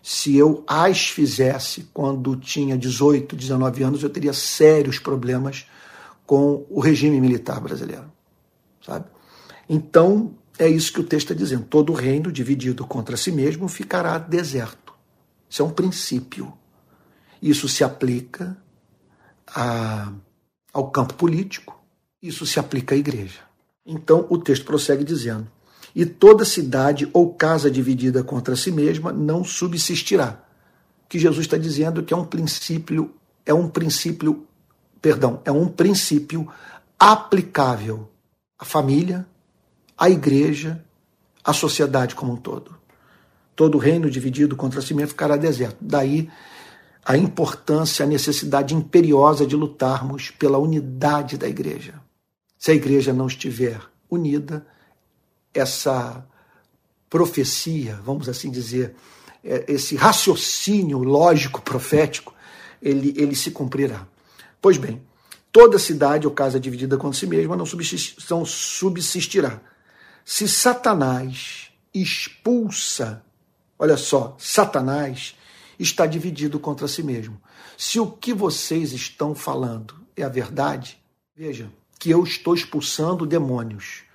[0.00, 5.66] se eu as fizesse quando tinha 18, 19 anos, eu teria sérios problemas
[6.24, 8.04] com o regime militar brasileiro,
[8.86, 9.06] sabe?
[9.68, 11.64] Então, é isso que o texto está dizendo.
[11.64, 14.94] Todo reino dividido contra si mesmo ficará deserto.
[15.50, 16.52] Isso é um princípio.
[17.42, 18.56] Isso se aplica
[19.48, 20.12] a,
[20.72, 21.77] ao campo político,
[22.22, 23.40] isso se aplica à igreja.
[23.84, 25.46] Então, o texto prossegue dizendo:
[25.94, 30.44] e toda cidade ou casa dividida contra si mesma não subsistirá.
[31.08, 33.14] Que Jesus está dizendo que é um princípio,
[33.46, 34.46] é um princípio,
[35.00, 36.46] perdão, é um princípio
[36.98, 38.10] aplicável
[38.58, 39.26] à família,
[39.96, 40.84] à igreja,
[41.42, 42.76] à sociedade como um todo.
[43.56, 45.78] Todo reino dividido contra si mesmo ficará deserto.
[45.80, 46.28] Daí
[47.04, 51.94] a importância, a necessidade imperiosa de lutarmos pela unidade da igreja.
[52.58, 53.80] Se a igreja não estiver
[54.10, 54.66] unida,
[55.54, 56.26] essa
[57.08, 58.96] profecia, vamos assim dizer,
[59.44, 62.34] é, esse raciocínio lógico profético,
[62.82, 64.06] ele, ele se cumprirá.
[64.60, 65.00] Pois bem,
[65.52, 67.64] toda cidade ou casa dividida contra si mesma não
[68.44, 69.60] subsistirá.
[70.24, 73.24] Se Satanás expulsa,
[73.78, 75.36] olha só, Satanás
[75.78, 77.40] está dividido contra si mesmo.
[77.76, 80.98] Se o que vocês estão falando é a verdade,
[81.36, 84.08] veja que eu estou expulsando demônios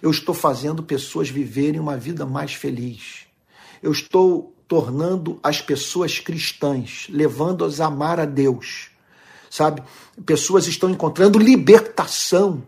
[0.00, 3.26] eu estou fazendo pessoas viverem uma vida mais feliz.
[3.82, 8.90] Eu estou tornando as pessoas cristãs, levando-as a amar a Deus.
[9.50, 9.82] Sabe?
[10.26, 12.62] Pessoas estão encontrando libertação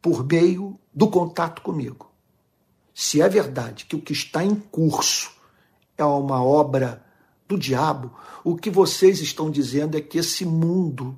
[0.00, 2.10] por meio do contato comigo.
[2.94, 5.32] Se é verdade que o que está em curso
[5.96, 7.04] é uma obra
[7.46, 8.12] do diabo,
[8.42, 11.16] o que vocês estão dizendo é que esse mundo,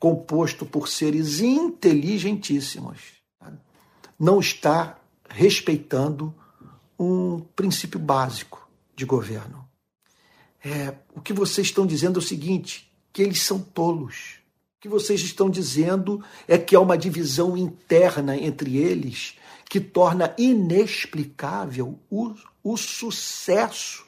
[0.00, 3.20] composto por seres inteligentíssimos,
[4.18, 4.98] não está
[5.28, 6.34] respeitando
[6.98, 9.68] um princípio básico de governo.
[10.64, 14.40] É, o que vocês estão dizendo é o seguinte: que eles são tolos.
[14.78, 19.36] O que vocês estão dizendo é que há uma divisão interna entre eles
[19.68, 24.04] que torna inexplicável o, o sucesso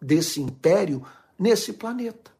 [0.00, 1.04] desse império
[1.38, 2.31] nesse planeta.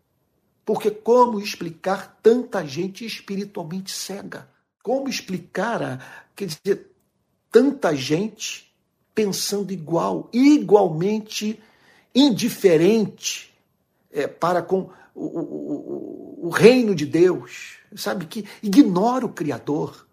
[0.65, 4.49] Porque como explicar tanta gente espiritualmente cega?
[4.83, 6.91] Como explicar, quer dizer,
[7.51, 8.73] tanta gente
[9.15, 11.61] pensando igual, igualmente
[12.15, 13.53] indiferente
[14.11, 18.27] é, para com o, o, o, reino de Deus, sabe?
[18.27, 20.07] Que ignora o Criador,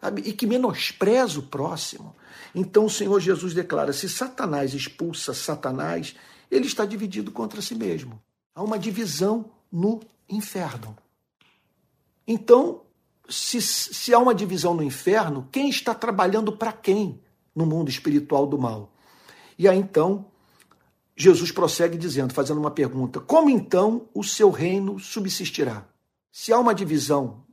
[0.00, 0.22] sabe?
[0.22, 2.14] E que menospreza o próximo.
[2.54, 6.14] Então o Senhor Jesus declara: se Satanás expulsa Satanás,
[6.50, 8.20] ele está dividido contra si mesmo.
[8.54, 10.96] Há uma divisão no inferno.
[12.26, 12.82] Então,
[13.28, 17.20] se, se há uma divisão no inferno, quem está trabalhando para quem
[17.54, 18.92] no mundo espiritual do mal?
[19.58, 20.26] E aí então,
[21.16, 25.86] Jesus prossegue dizendo, fazendo uma pergunta: como então o seu reino subsistirá?
[26.30, 27.44] Se há uma divisão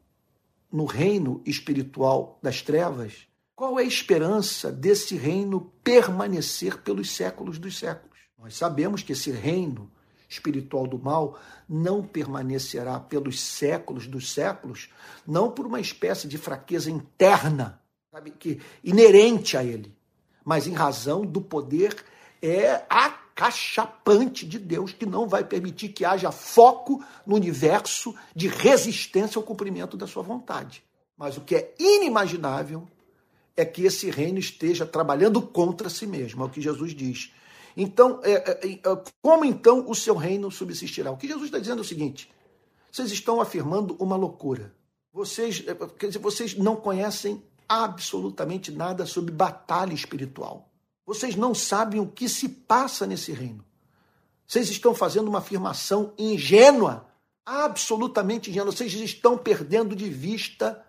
[0.71, 7.77] no reino espiritual das trevas, qual é a esperança desse reino permanecer pelos séculos dos
[7.77, 8.17] séculos?
[8.37, 9.91] Nós sabemos que esse reino
[10.29, 14.89] espiritual do mal não permanecerá pelos séculos dos séculos,
[15.27, 19.93] não por uma espécie de fraqueza interna, sabe, que inerente a ele,
[20.45, 21.95] mas em razão do poder
[22.41, 29.39] é acachapante de Deus que não vai permitir que haja foco no universo de resistência
[29.39, 30.83] ao cumprimento da sua vontade.
[31.17, 32.87] Mas o que é inimaginável
[33.57, 37.33] é que esse reino esteja trabalhando contra si mesmo, é o que Jesus diz.
[37.81, 38.79] Então, é, é, é,
[39.21, 41.11] como então o seu reino subsistirá?
[41.11, 42.29] O que Jesus está dizendo é o seguinte:
[42.91, 44.75] vocês estão afirmando uma loucura.
[45.13, 50.69] Vocês, é, quer dizer, vocês não conhecem absolutamente nada sobre batalha espiritual.
[51.05, 53.63] Vocês não sabem o que se passa nesse reino.
[54.45, 57.07] Vocês estão fazendo uma afirmação ingênua,
[57.45, 58.73] absolutamente ingênua.
[58.73, 60.85] Vocês estão perdendo de vista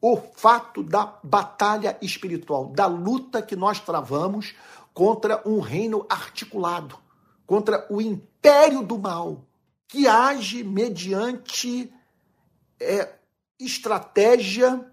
[0.00, 4.54] o fato da batalha espiritual, da luta que nós travamos
[4.92, 6.98] contra um reino articulado,
[7.46, 9.44] contra o império do mal,
[9.88, 11.92] que age mediante
[12.78, 13.12] é,
[13.58, 14.84] estratégia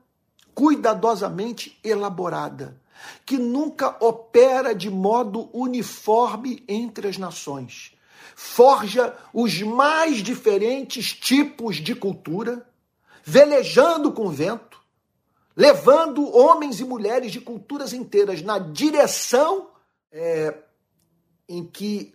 [0.53, 2.81] cuidadosamente elaborada,
[3.25, 7.93] que nunca opera de modo uniforme entre as nações.
[8.35, 12.67] Forja os mais diferentes tipos de cultura,
[13.23, 14.81] velejando com o vento,
[15.55, 19.69] levando homens e mulheres de culturas inteiras na direção
[20.11, 20.55] é,
[21.47, 22.13] em que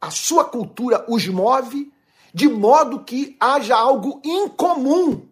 [0.00, 1.92] a sua cultura os move,
[2.32, 5.26] de modo que haja algo incomum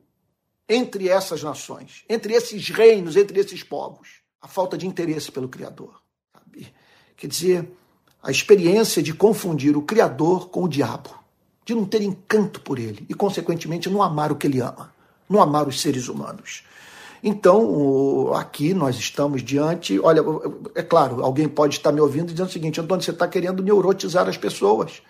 [0.69, 4.23] entre essas nações, entre esses reinos, entre esses povos.
[4.41, 6.01] A falta de interesse pelo Criador.
[6.33, 6.73] Sabe?
[7.17, 7.71] Quer dizer,
[8.23, 11.11] a experiência de confundir o Criador com o diabo,
[11.65, 14.93] de não ter encanto por ele e, consequentemente, não amar o que ele ama,
[15.29, 16.65] não amar os seres humanos.
[17.27, 19.99] Então, aqui nós estamos diante.
[19.99, 20.23] Olha,
[20.75, 24.29] é claro, alguém pode estar me ouvindo dizendo o seguinte: Antônio, você está querendo neurotizar
[24.29, 25.01] as pessoas.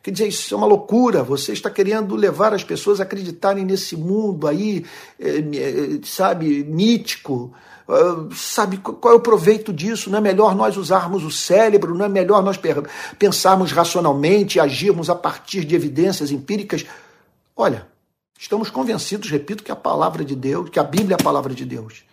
[0.00, 1.24] Quer dizer, isso é uma loucura.
[1.24, 4.86] Você está querendo levar as pessoas a acreditarem nesse mundo aí,
[5.18, 7.52] é, é, sabe, mítico.
[7.88, 10.10] Ah, sabe qual é o proveito disso?
[10.10, 11.92] Não é melhor nós usarmos o cérebro?
[11.92, 12.56] Não é melhor nós
[13.18, 16.86] pensarmos racionalmente, agirmos a partir de evidências empíricas?
[17.56, 17.87] Olha,
[18.40, 21.64] Estamos convencidos, repito, que a palavra de Deus, que a Bíblia é a palavra de
[21.64, 22.04] Deus.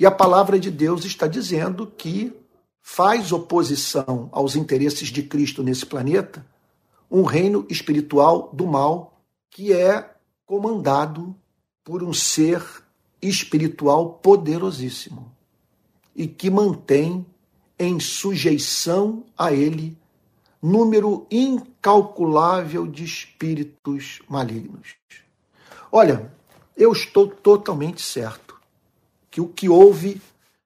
[0.00, 2.32] E a palavra de Deus está dizendo que
[2.80, 6.44] faz oposição aos interesses de Cristo nesse planeta
[7.10, 9.20] um reino espiritual do mal
[9.50, 10.10] que é
[10.46, 11.36] comandado
[11.84, 12.64] por um ser
[13.20, 15.30] espiritual poderosíssimo
[16.16, 17.26] e que mantém
[17.78, 19.98] em sujeição a ele
[20.62, 24.96] número incalculável de espíritos malignos.
[25.96, 26.28] Olha,
[26.76, 28.60] eu estou totalmente certo
[29.30, 30.20] que o que houve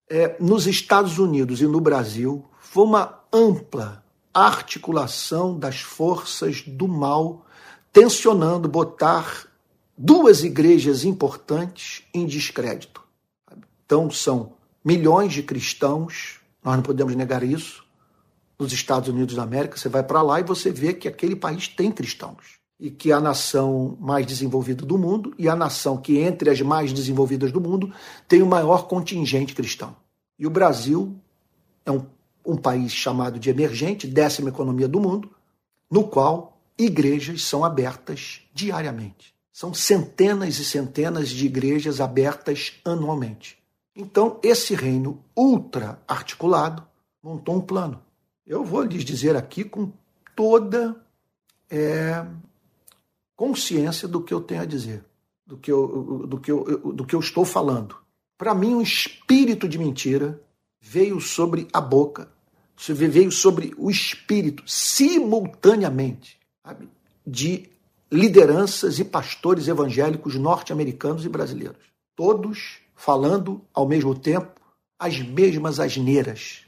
[0.09, 4.03] é, nos Estados Unidos e no Brasil foi uma ampla
[4.33, 7.45] articulação das forças do mal,
[7.93, 9.47] tensionando botar
[9.95, 13.05] duas igrejas importantes em descrédito.
[13.85, 17.85] Então, são milhões de cristãos, nós não podemos negar isso,
[18.59, 19.77] nos Estados Unidos da América.
[19.77, 23.21] Você vai para lá e você vê que aquele país tem cristãos e que a
[23.21, 27.93] nação mais desenvolvida do mundo e a nação que, entre as mais desenvolvidas do mundo,
[28.29, 29.97] tem o maior contingente cristão.
[30.39, 31.17] E o Brasil
[31.85, 32.07] é um,
[32.47, 35.31] um país chamado de emergente, décima economia do mundo,
[35.91, 39.35] no qual igrejas são abertas diariamente.
[39.53, 43.59] São centenas e centenas de igrejas abertas anualmente.
[43.97, 46.87] Então, esse reino ultra articulado
[47.21, 48.01] montou um plano.
[48.47, 49.91] Eu vou lhes dizer aqui com
[50.37, 50.97] toda
[51.69, 52.25] é,
[53.39, 55.05] consciência do que eu tenho a dizer,
[55.47, 57.95] do que eu, do que eu, do que eu estou falando.
[58.37, 60.43] Para mim, um espírito de mentira
[60.81, 62.29] veio sobre a boca,
[62.77, 66.37] veio sobre o espírito, simultaneamente,
[66.67, 66.89] sabe?
[67.25, 67.71] de
[68.11, 71.87] lideranças e pastores evangélicos norte-americanos e brasileiros.
[72.17, 74.61] Todos falando ao mesmo tempo
[74.99, 76.65] as mesmas asneiras,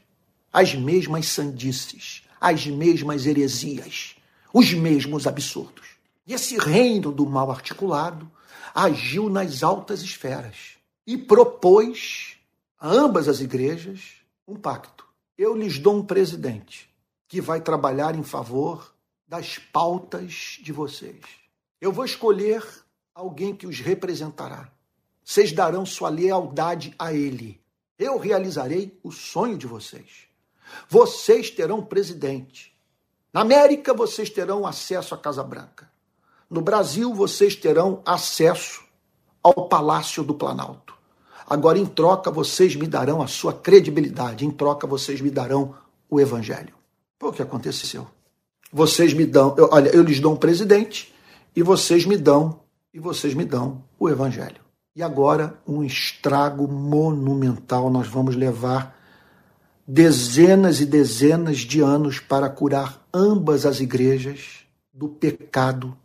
[0.53, 4.15] as mesmas sandices, as mesmas heresias,
[4.53, 5.90] os mesmos absurdos.
[6.31, 8.31] E esse reino do mal articulado
[8.73, 12.37] agiu nas altas esferas e propôs
[12.79, 14.13] a ambas as igrejas
[14.47, 15.05] um pacto.
[15.37, 16.89] Eu lhes dou um presidente
[17.27, 18.95] que vai trabalhar em favor
[19.27, 21.19] das pautas de vocês.
[21.81, 22.65] Eu vou escolher
[23.13, 24.71] alguém que os representará.
[25.25, 27.59] Vocês darão sua lealdade a ele.
[27.99, 30.29] Eu realizarei o sonho de vocês.
[30.87, 32.73] Vocês terão presidente.
[33.33, 35.90] Na América, vocês terão acesso à Casa Branca.
[36.51, 38.83] No Brasil, vocês terão acesso
[39.41, 40.93] ao Palácio do Planalto.
[41.49, 45.73] Agora, em troca, vocês me darão a sua credibilidade, em troca, vocês me darão
[46.09, 46.73] o Evangelho.
[47.17, 48.05] Foi o que aconteceu.
[48.69, 51.15] Vocês me dão, eu, olha, eu lhes dou um presidente
[51.55, 52.59] e vocês me dão,
[52.93, 54.59] e vocês me dão o Evangelho.
[54.93, 58.99] E agora, um estrago monumental nós vamos levar
[59.87, 65.97] dezenas e dezenas de anos para curar ambas as igrejas do pecado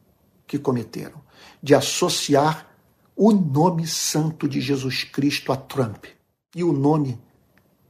[0.47, 1.21] que cometeram,
[1.63, 2.69] de associar
[3.15, 6.05] o nome santo de Jesus Cristo a Trump
[6.55, 7.19] e o nome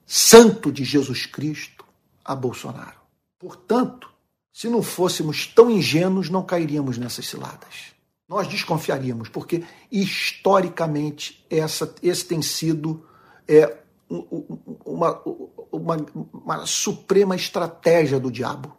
[0.06, 1.84] santo de Jesus Cristo
[2.24, 2.96] a Bolsonaro.
[3.38, 4.08] Portanto,
[4.52, 7.94] se não fôssemos tão ingênuos, não cairíamos nessas ciladas.
[8.28, 13.06] Nós desconfiaríamos, porque historicamente essa, esse tem sido
[13.46, 13.76] é,
[14.08, 15.22] uma,
[15.70, 15.96] uma,
[16.32, 18.76] uma suprema estratégia do diabo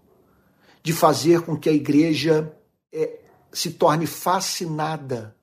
[0.84, 2.54] de fazer com que a igreja
[2.92, 3.20] é,
[3.52, 5.36] se torne fascinada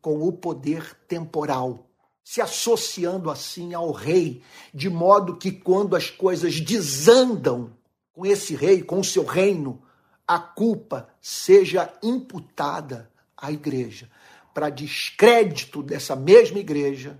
[0.00, 1.86] com o poder temporal,
[2.22, 4.42] se associando assim ao rei,
[4.72, 7.76] de modo que quando as coisas desandam
[8.12, 9.82] com esse rei, com o seu reino,
[10.26, 14.10] a culpa seja imputada à igreja,
[14.52, 17.18] para descrédito dessa mesma igreja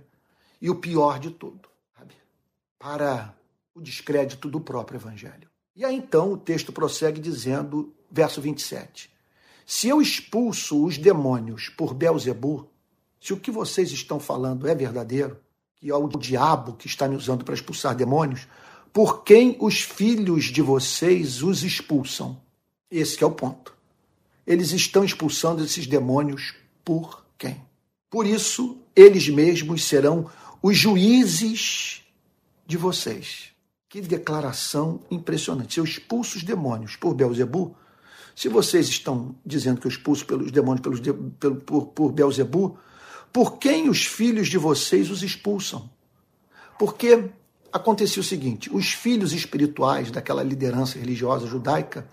[0.61, 2.13] e o pior de tudo, sabe?
[2.77, 3.33] para
[3.73, 5.49] o descrédito do próprio evangelho.
[5.75, 9.09] E aí então o texto prossegue dizendo, verso 27,
[9.69, 12.67] se eu expulso os demônios por Belzebu,
[13.21, 15.37] se o que vocês estão falando é verdadeiro,
[15.75, 18.47] que é o diabo que está me usando para expulsar demônios,
[18.91, 22.41] por quem os filhos de vocês os expulsam?
[22.89, 23.75] Esse é o ponto.
[24.43, 27.61] Eles estão expulsando esses demônios por quem?
[28.09, 30.31] Por isso, eles mesmos serão
[30.63, 32.01] os juízes
[32.65, 33.49] de vocês.
[33.87, 35.75] Que declaração impressionante.
[35.75, 37.77] Se eu expulso os demônios por Belzebu,
[38.39, 41.01] se vocês estão dizendo que eu expulso pelos demônios pelos,
[41.37, 42.79] pelo, por, por Belzebu,
[43.33, 45.89] por quem os filhos de vocês os expulsam?
[46.79, 47.31] Porque
[47.69, 52.07] acontecia o seguinte: os filhos espirituais daquela liderança religiosa judaica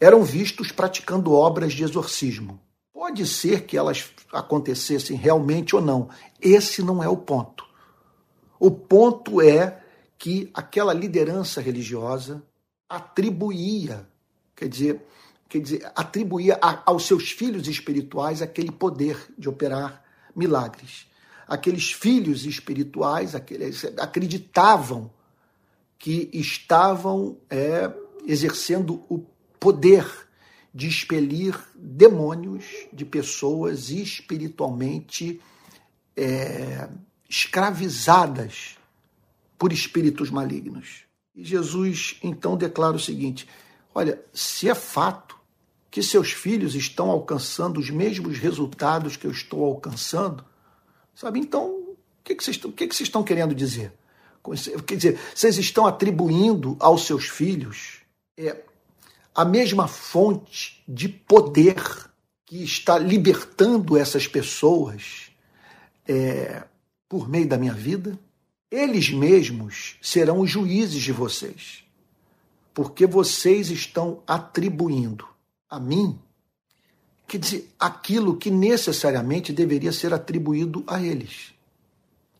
[0.00, 2.58] eram vistos praticando obras de exorcismo.
[2.90, 6.08] Pode ser que elas acontecessem realmente ou não.
[6.40, 7.66] Esse não é o ponto.
[8.58, 9.78] O ponto é
[10.16, 12.42] que aquela liderança religiosa
[12.88, 14.08] atribuía,
[14.56, 15.04] quer dizer,
[15.48, 20.04] quer dizer, atribuía a, aos seus filhos espirituais aquele poder de operar
[20.36, 21.06] milagres.
[21.46, 25.10] Aqueles filhos espirituais aqueles, acreditavam
[25.98, 27.90] que estavam é,
[28.26, 29.24] exercendo o
[29.58, 30.06] poder
[30.74, 35.40] de expelir demônios de pessoas espiritualmente
[36.14, 36.88] é,
[37.28, 38.76] escravizadas
[39.58, 41.04] por espíritos malignos.
[41.34, 43.48] E Jesus então declara o seguinte:
[43.94, 45.37] olha, se é fato
[45.90, 50.44] que seus filhos estão alcançando os mesmos resultados que eu estou alcançando,
[51.14, 51.40] sabe?
[51.40, 53.92] Então, o que, que, vocês, o que, que vocês estão querendo dizer?
[54.86, 57.98] Quer dizer, vocês estão atribuindo aos seus filhos
[58.36, 58.64] é,
[59.34, 61.76] a mesma fonte de poder
[62.46, 65.30] que está libertando essas pessoas
[66.06, 66.64] é,
[67.08, 68.18] por meio da minha vida?
[68.70, 71.84] Eles mesmos serão os juízes de vocês,
[72.74, 75.26] porque vocês estão atribuindo
[75.68, 76.18] a mim,
[77.26, 81.52] quer dizer, aquilo que necessariamente deveria ser atribuído a eles.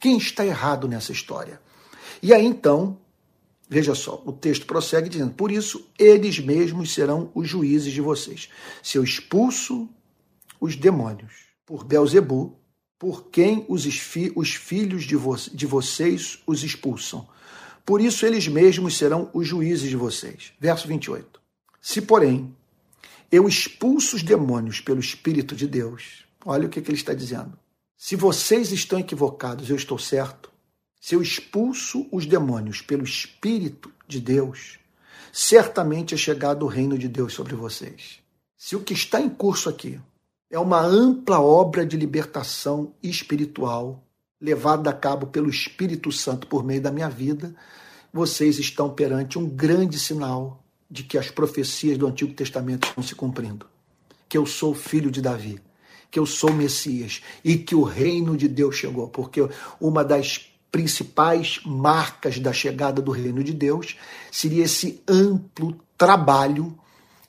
[0.01, 1.61] Quem está errado nessa história?
[2.23, 2.99] E aí então,
[3.69, 8.49] veja só, o texto prossegue dizendo: Por isso, eles mesmos serão os juízes de vocês.
[8.83, 9.89] Se eu expulso
[10.61, 12.57] os demônios por Belzebu,
[12.99, 13.87] por quem os,
[14.35, 17.29] os filhos de, vo de vocês os expulsam.
[17.85, 20.53] Por isso, eles mesmos serão os juízes de vocês.
[20.61, 21.41] Verso 28.
[21.81, 22.55] Se, porém,
[23.31, 26.25] eu expulso os demônios pelo Espírito de Deus.
[26.45, 27.59] Olha o que, que ele está dizendo.
[27.97, 30.51] Se vocês estão equivocados, eu estou certo.
[31.01, 34.79] Se eu expulso os demônios pelo Espírito de Deus,
[35.33, 38.21] certamente é chegado o reino de Deus sobre vocês.
[38.57, 40.01] Se o que está em curso aqui
[40.51, 44.03] é uma ampla obra de libertação espiritual
[44.41, 47.55] levada a cabo pelo Espírito Santo por meio da minha vida,
[48.13, 53.15] vocês estão perante um grande sinal de que as profecias do Antigo Testamento estão se
[53.15, 53.67] cumprindo.
[54.29, 55.61] Que eu sou filho de Davi,
[56.11, 59.09] que eu sou Messias e que o reino de Deus chegou.
[59.09, 59.47] Porque
[59.81, 63.97] uma das principais marcas da chegada do reino de Deus
[64.31, 66.79] seria esse amplo trabalho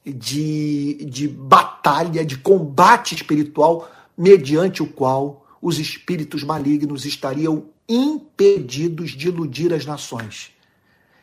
[0.06, 9.28] de, de batalha, de combate espiritual, mediante o qual os espíritos malignos estariam impedidos de
[9.28, 10.52] iludir as nações,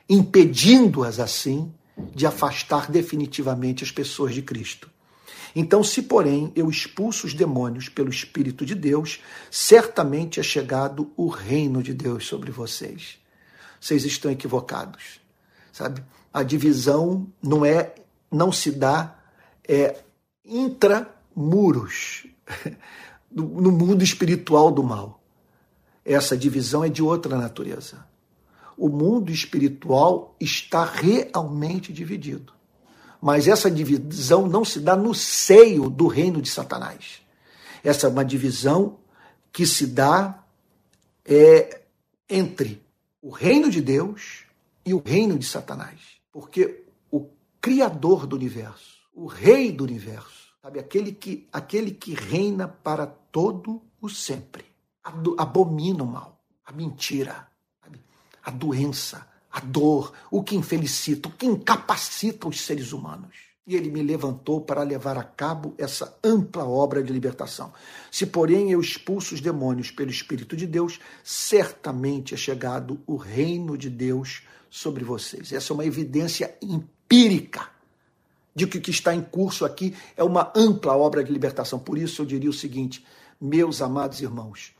[0.08, 1.72] impedindo-as assim
[2.14, 4.90] de afastar definitivamente as pessoas de Cristo.
[5.54, 9.20] Então, se porém eu expulso os demônios pelo Espírito de Deus,
[9.50, 13.18] certamente é chegado o reino de Deus sobre vocês.
[13.80, 15.20] Vocês estão equivocados,
[15.72, 16.04] sabe?
[16.32, 17.94] A divisão não é,
[18.30, 19.18] não se dá
[19.66, 20.02] é,
[20.44, 22.26] intramuros,
[23.30, 25.22] no mundo espiritual do mal.
[26.04, 28.06] Essa divisão é de outra natureza.
[28.76, 32.52] O mundo espiritual está realmente dividido.
[33.20, 37.20] Mas essa divisão não se dá no seio do reino de Satanás.
[37.82, 38.98] Essa é uma divisão
[39.52, 40.44] que se dá
[41.24, 41.82] é,
[42.28, 42.82] entre
[43.22, 44.44] o reino de Deus
[44.84, 45.98] e o reino de Satanás.
[46.30, 47.28] Porque o
[47.60, 53.82] Criador do universo, o Rei do universo, sabe, aquele que, aquele que reina para todo
[54.00, 54.64] o sempre,
[55.38, 57.48] abomina o mal, a mentira,
[58.46, 63.34] a doença, a dor, o que infelicita, o que incapacita os seres humanos.
[63.66, 67.72] E ele me levantou para levar a cabo essa ampla obra de libertação.
[68.08, 73.76] Se, porém, eu expulso os demônios pelo Espírito de Deus, certamente é chegado o reino
[73.76, 75.52] de Deus sobre vocês.
[75.52, 77.68] Essa é uma evidência empírica
[78.54, 81.80] de que o que está em curso aqui é uma ampla obra de libertação.
[81.80, 83.04] Por isso eu diria o seguinte,
[83.40, 84.72] meus amados irmãos,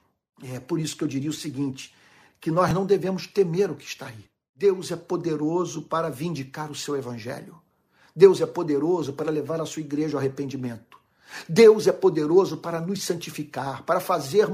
[0.45, 1.93] é por isso que eu diria o seguinte,
[2.41, 4.24] que nós não devemos temer o que está aí.
[4.55, 7.61] Deus é poderoso para vindicar o seu evangelho.
[8.14, 10.97] Deus é poderoso para levar a sua igreja ao arrependimento.
[11.49, 14.49] Deus é poderoso para nos santificar, para fazer,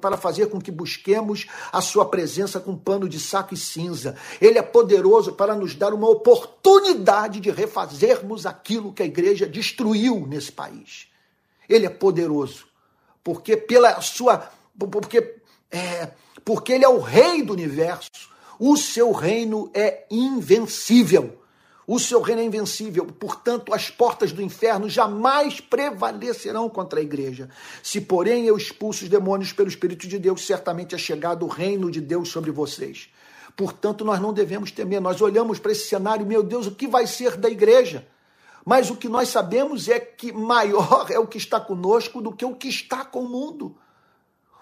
[0.00, 4.16] para fazer com que busquemos a sua presença com pano de saco e cinza.
[4.40, 10.26] Ele é poderoso para nos dar uma oportunidade de refazermos aquilo que a igreja destruiu
[10.26, 11.08] nesse país.
[11.68, 12.66] Ele é poderoso,
[13.22, 14.50] porque pela sua
[14.90, 15.41] porque
[15.72, 16.10] é,
[16.44, 18.32] porque ele é o rei do universo
[18.64, 21.36] o seu reino é invencível.
[21.84, 27.50] O seu reino é invencível, portanto, as portas do inferno jamais prevalecerão contra a igreja.
[27.82, 31.90] Se, porém, eu expulso os demônios pelo Espírito de Deus, certamente é chegado o reino
[31.90, 33.08] de Deus sobre vocês.
[33.56, 35.00] Portanto, nós não devemos temer.
[35.00, 38.06] Nós olhamos para esse cenário, meu Deus, o que vai ser da igreja?
[38.64, 42.44] Mas o que nós sabemos é que maior é o que está conosco do que
[42.44, 43.76] o que está com o mundo.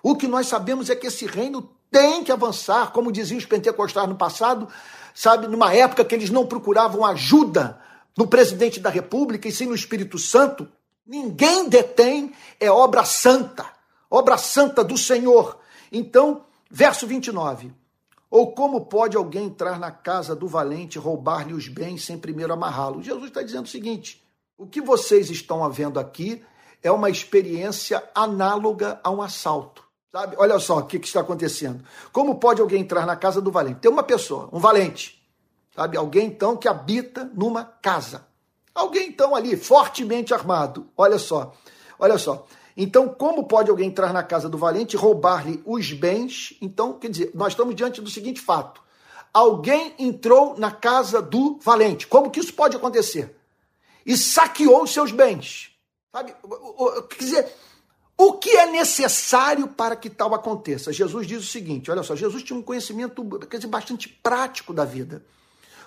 [0.02, 4.08] O que nós sabemos é que esse reino tem que avançar, como diziam os pentecostais
[4.08, 4.68] no passado,
[5.14, 7.80] sabe, numa época que eles não procuravam ajuda
[8.16, 10.68] no presidente da República e sim no Espírito Santo.
[11.06, 13.66] Ninguém detém, é obra santa,
[14.10, 15.58] obra santa do Senhor.
[15.90, 17.72] Então, verso 29.
[18.30, 23.02] Ou como pode alguém entrar na casa do valente, roubar-lhe os bens sem primeiro amarrá-lo?
[23.02, 24.22] Jesus está dizendo o seguinte:
[24.56, 26.40] o que vocês estão vendo aqui
[26.80, 29.89] é uma experiência análoga a um assalto.
[30.12, 30.34] Sabe?
[30.38, 31.84] Olha só o que, que, está acontecendo.
[32.12, 33.80] Como pode alguém entrar na casa do valente?
[33.80, 35.22] Tem uma pessoa, um valente.
[35.74, 35.96] Sabe?
[35.96, 38.26] Alguém então que habita numa casa.
[38.74, 40.88] Alguém então ali, fortemente armado.
[40.96, 41.54] Olha só.
[41.98, 42.46] Olha só.
[42.76, 46.56] Então, como pode alguém entrar na casa do valente e roubar-lhe os bens?
[46.60, 48.82] Então, quer dizer, nós estamos diante do seguinte fato.
[49.32, 52.06] Alguém entrou na casa do valente.
[52.06, 53.36] Como que isso pode acontecer?
[54.04, 55.70] E saqueou os seus bens.
[56.10, 56.34] Sabe?
[57.10, 57.54] Quer dizer,
[58.22, 60.92] o que é necessário para que tal aconteça?
[60.92, 65.24] Jesus diz o seguinte: olha só, Jesus tinha um conhecimento dizer, bastante prático da vida.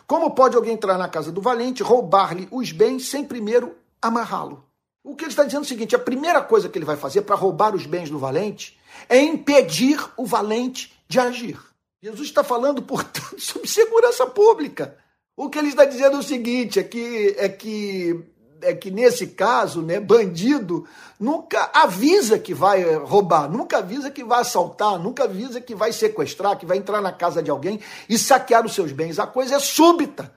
[0.08, 4.66] Como pode alguém entrar na casa do valente, roubar-lhe os bens sem primeiro amarrá-lo?
[5.04, 7.22] O que ele está dizendo é o seguinte: a primeira coisa que ele vai fazer
[7.22, 11.60] para roubar os bens do valente é impedir o valente de agir.
[12.02, 14.98] Jesus está falando, portanto, sobre segurança pública.
[15.38, 18.33] O que ele está dizendo é o seguinte: é que, é que
[18.64, 20.88] é que nesse caso, né, bandido
[21.20, 26.58] nunca avisa que vai roubar, nunca avisa que vai assaltar, nunca avisa que vai sequestrar,
[26.58, 29.20] que vai entrar na casa de alguém e saquear os seus bens.
[29.20, 30.34] A coisa é súbita.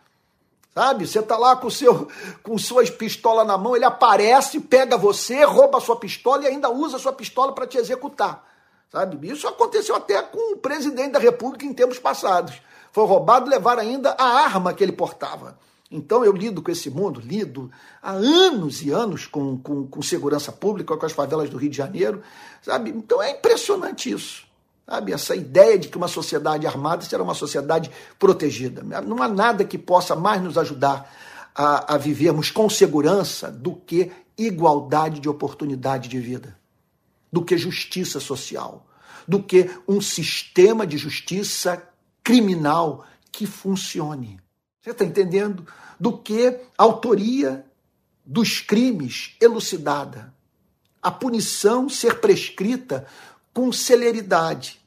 [0.75, 1.07] Sabe?
[1.07, 2.07] Você tá lá com seu
[2.43, 6.69] com suas pistolas na mão, ele aparece, pega você, rouba a sua pistola e ainda
[6.69, 8.45] usa a sua pistola para te executar.
[8.93, 9.27] Sabe?
[9.31, 12.61] Isso aconteceu até com o presidente da República em tempos passados.
[12.93, 15.59] Foi roubado levar ainda a arma que ele portava.
[15.97, 17.71] Então eu lido com esse mundo, lido
[18.03, 21.77] há anos e anos com, com, com, segurança pública, com as favelas do Rio de
[21.77, 22.23] Janeiro,
[22.61, 22.91] sabe?
[22.91, 24.47] Então é impressionante isso,
[24.87, 25.13] sabe?
[25.13, 28.83] Essa ideia de que uma sociedade armada será uma sociedade protegida.
[29.03, 31.11] Não há nada que possa mais nos ajudar
[31.55, 36.59] a, a vivermos com segurança do que igualdade de oportunidade de vida,
[37.33, 38.87] do que justiça social,
[39.27, 41.83] do que um sistema de justiça
[42.23, 44.39] criminal que funcione.
[44.87, 45.67] Você está entendendo?
[45.99, 47.67] Do que a autoria
[48.25, 50.33] dos crimes elucidada.
[51.03, 53.05] A punição ser prescrita
[53.53, 54.81] com celeridade,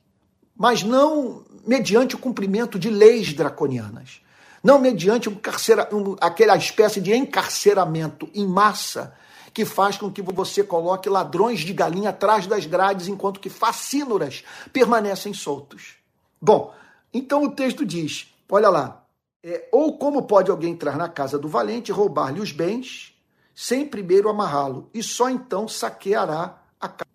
[0.56, 4.22] mas não mediante o cumprimento de leis draconianas.
[4.64, 9.14] Não mediante um carcera, um, aquela espécie de encarceramento em massa
[9.54, 14.46] que faz com que você coloque ladrões de galinha atrás das grades, enquanto que facínoras
[14.72, 15.96] permanecem soltos.
[16.42, 16.74] Bom,
[17.14, 19.04] então o texto diz: olha lá,
[19.44, 23.14] é, ou como pode alguém entrar na casa do valente e roubar-lhe os bens,
[23.56, 27.10] sem primeiro amarrá-lo, e só então saqueará a casa.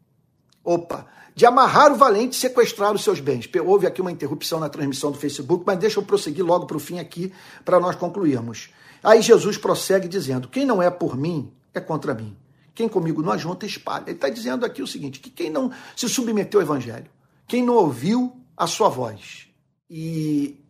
[0.62, 3.48] Opa, de amarrar o valente e sequestrar os seus bens.
[3.64, 6.80] Houve aqui uma interrupção na transmissão do Facebook, mas deixa eu prosseguir logo para o
[6.80, 7.32] fim aqui,
[7.64, 8.70] para nós concluirmos.
[9.02, 12.36] Aí Jesus prossegue dizendo: Quem não é por mim, é contra mim.
[12.74, 14.04] Quem comigo não ajunta, espalha.
[14.06, 17.10] Ele está dizendo aqui o seguinte: que quem não se submeteu ao evangelho,
[17.46, 19.48] quem não ouviu a sua voz
[19.90, 20.63] e,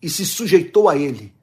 [0.00, 1.34] e se sujeitou a ele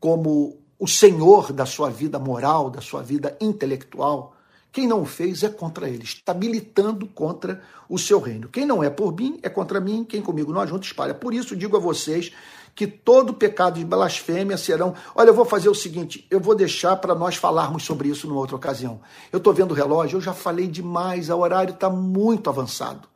[0.00, 4.36] como o senhor da sua vida moral, da sua vida intelectual,
[4.70, 8.48] quem não o fez é contra ele, está militando contra o seu reino.
[8.48, 11.14] Quem não é por mim é contra mim, quem comigo não ajunta, espalha.
[11.14, 12.32] Por isso digo a vocês
[12.76, 14.94] que todo pecado de blasfêmia serão.
[15.14, 18.38] Olha, eu vou fazer o seguinte: eu vou deixar para nós falarmos sobre isso numa
[18.38, 19.00] outra ocasião.
[19.32, 23.08] Eu estou vendo o relógio, eu já falei demais, o horário está muito avançado.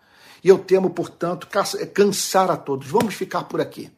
[0.43, 1.47] E eu temo, portanto,
[1.95, 2.89] cansar a todos.
[2.89, 3.93] Vamos ficar por aqui.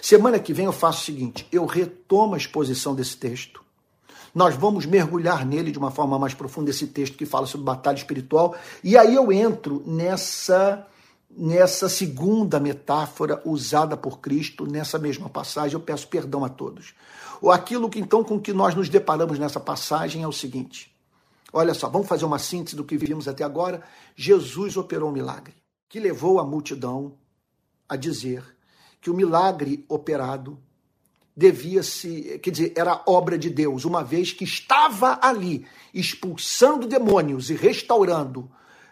[0.00, 3.64] Semana que vem eu faço o seguinte: eu retomo a exposição desse texto.
[4.34, 7.96] Nós vamos mergulhar nele de uma forma mais profunda, esse texto que fala sobre batalha
[7.96, 8.54] espiritual.
[8.84, 10.86] E aí eu entro nessa
[11.36, 15.74] nessa segunda metáfora usada por Cristo nessa mesma passagem.
[15.74, 16.94] Eu peço perdão a todos.
[17.52, 20.94] Aquilo que então com que nós nos deparamos nessa passagem é o seguinte:
[21.52, 23.82] olha só, vamos fazer uma síntese do que vimos até agora.
[24.14, 25.54] Jesus operou um milagre
[25.88, 27.14] que levou a multidão
[27.88, 28.55] a dizer
[29.06, 30.58] que o milagre operado
[31.36, 37.48] devia se, quer dizer, era obra de Deus, uma vez que estava ali expulsando demônios
[37.48, 38.50] e restaurando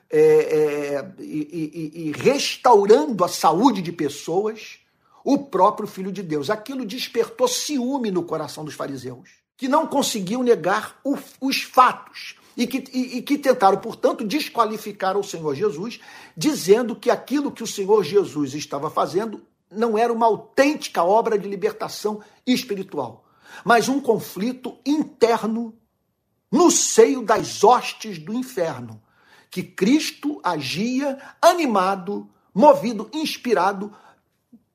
[0.09, 4.79] é, é, e, e, e restaurando a saúde de pessoas,
[5.25, 6.49] o próprio Filho de Deus.
[6.49, 12.69] Aquilo despertou ciúme no coração dos fariseus, que não conseguiam negar o, os fatos e
[12.69, 15.99] que, e, e que tentaram, portanto, desqualificar o Senhor Jesus,
[16.37, 19.43] dizendo que aquilo que o Senhor Jesus estava fazendo
[19.77, 23.25] não era uma autêntica obra de libertação espiritual,
[23.65, 25.75] mas um conflito interno
[26.51, 29.03] no seio das hostes do inferno,
[29.51, 33.93] que Cristo agia animado, movido, inspirado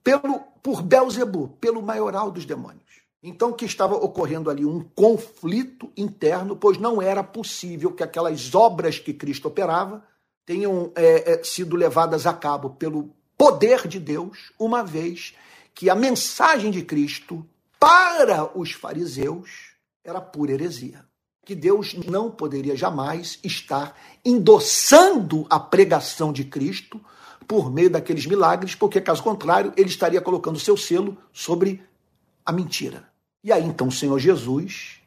[0.03, 3.01] pelo por Belzebu, pelo maioral dos demônios.
[3.21, 8.97] Então que estava ocorrendo ali um conflito interno, pois não era possível que aquelas obras
[8.97, 10.03] que Cristo operava
[10.45, 15.33] tenham é, é, sido levadas a cabo pelo poder de Deus, uma vez
[15.73, 17.43] que a mensagem de Cristo
[17.79, 19.73] para os fariseus
[20.03, 21.09] era pura heresia
[21.49, 27.01] que Deus não poderia jamais estar endossando a pregação de Cristo
[27.47, 31.81] por meio daqueles milagres, porque caso contrário, ele estaria colocando seu selo sobre
[32.45, 33.09] a mentira.
[33.43, 35.01] E aí então o Senhor Jesus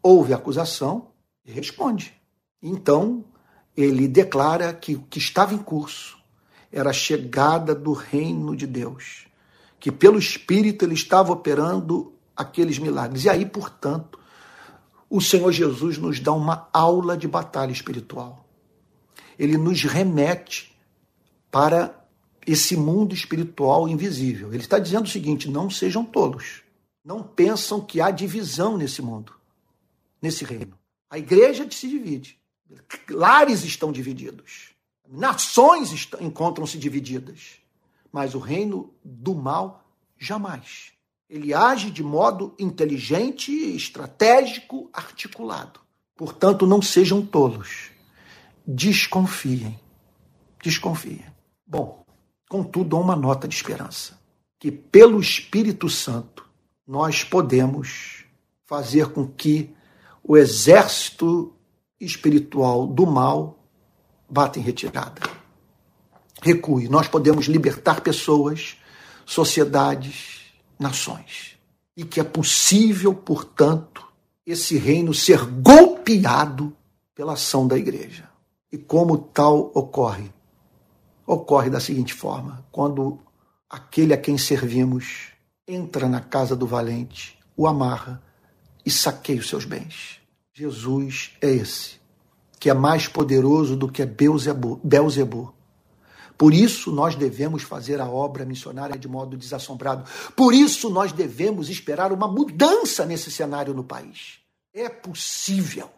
[0.00, 1.08] ouve a acusação
[1.44, 2.14] e responde.
[2.62, 3.24] Então
[3.76, 6.16] ele declara que o que estava em curso
[6.74, 9.26] era a chegada do reino de Deus,
[9.78, 13.24] que pelo Espírito ele estava operando aqueles milagres.
[13.24, 14.18] E aí, portanto,
[15.08, 18.44] o Senhor Jesus nos dá uma aula de batalha espiritual.
[19.38, 20.76] Ele nos remete
[21.48, 22.04] para
[22.44, 24.48] esse mundo espiritual invisível.
[24.48, 26.62] Ele está dizendo o seguinte: não sejam tolos.
[27.04, 29.32] Não pensam que há divisão nesse mundo,
[30.20, 30.76] nesse reino.
[31.08, 32.36] A igreja se divide.
[33.08, 34.73] Lares estão divididos.
[35.08, 37.58] Nações encontram-se divididas.
[38.12, 39.84] Mas o reino do mal
[40.16, 40.92] jamais.
[41.28, 45.80] Ele age de modo inteligente, estratégico, articulado.
[46.16, 47.90] Portanto, não sejam tolos.
[48.66, 49.78] Desconfiem.
[50.62, 51.24] Desconfiem.
[51.66, 52.04] Bom,
[52.48, 54.18] contudo, dou uma nota de esperança.
[54.58, 56.48] Que pelo Espírito Santo
[56.86, 58.24] nós podemos
[58.64, 59.74] fazer com que
[60.22, 61.52] o exército
[62.00, 63.63] espiritual do mal
[64.28, 65.22] bata em retirada.
[66.42, 66.88] Recue.
[66.88, 68.76] Nós podemos libertar pessoas,
[69.24, 71.56] sociedades, nações.
[71.96, 74.06] E que é possível, portanto,
[74.46, 76.76] esse reino ser golpeado
[77.14, 78.28] pela ação da igreja.
[78.70, 80.30] E como tal ocorre?
[81.26, 83.18] Ocorre da seguinte forma: quando
[83.70, 85.28] aquele a quem servimos
[85.66, 88.22] entra na casa do valente, o amarra
[88.84, 90.20] e saqueia os seus bens.
[90.52, 91.98] Jesus é esse,
[92.64, 95.54] que é mais poderoso do que Belzebu,
[96.38, 100.10] por isso nós devemos fazer a obra missionária de modo desassombrado.
[100.34, 104.38] Por isso nós devemos esperar uma mudança nesse cenário no país.
[104.72, 105.90] É possível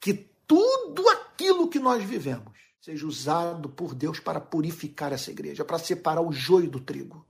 [0.00, 5.78] que tudo aquilo que nós vivemos seja usado por Deus para purificar essa igreja, para
[5.78, 7.24] separar o joio do trigo.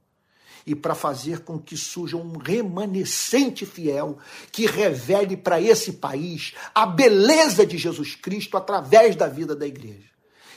[0.68, 4.18] E para fazer com que surja um remanescente fiel
[4.52, 10.10] que revele para esse país a beleza de Jesus Cristo através da vida da igreja.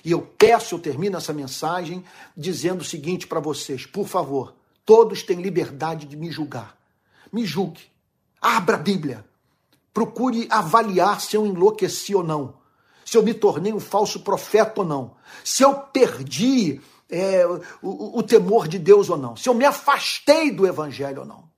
[0.03, 2.03] E eu peço, eu termino essa mensagem
[2.35, 4.53] dizendo o seguinte para vocês: por favor,
[4.85, 6.77] todos têm liberdade de me julgar.
[7.31, 7.83] Me julgue.
[8.41, 9.23] Abra a Bíblia.
[9.93, 12.55] Procure avaliar se eu enlouqueci ou não.
[13.05, 15.15] Se eu me tornei um falso profeta ou não.
[15.41, 16.81] Se eu perdi
[17.11, 17.45] é,
[17.81, 21.51] o, o temor de Deus ou não, se eu me afastei do evangelho ou não.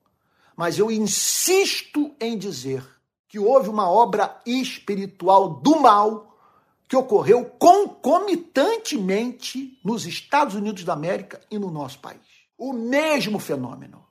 [0.55, 2.85] Mas eu insisto em dizer
[3.27, 6.37] que houve uma obra espiritual do mal
[6.87, 12.21] que ocorreu concomitantemente nos Estados Unidos da América e no nosso país.
[12.57, 14.05] O mesmo fenômeno.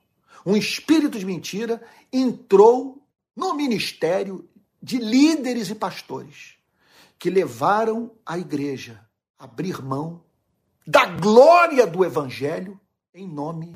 [0.45, 1.81] Um espírito de mentira
[2.11, 3.01] entrou
[3.33, 4.45] no ministério
[4.81, 6.55] de líderes e pastores
[7.17, 8.99] que levaram a igreja
[9.39, 10.21] a abrir mão
[10.85, 12.79] da glória do evangelho
[13.13, 13.75] em nome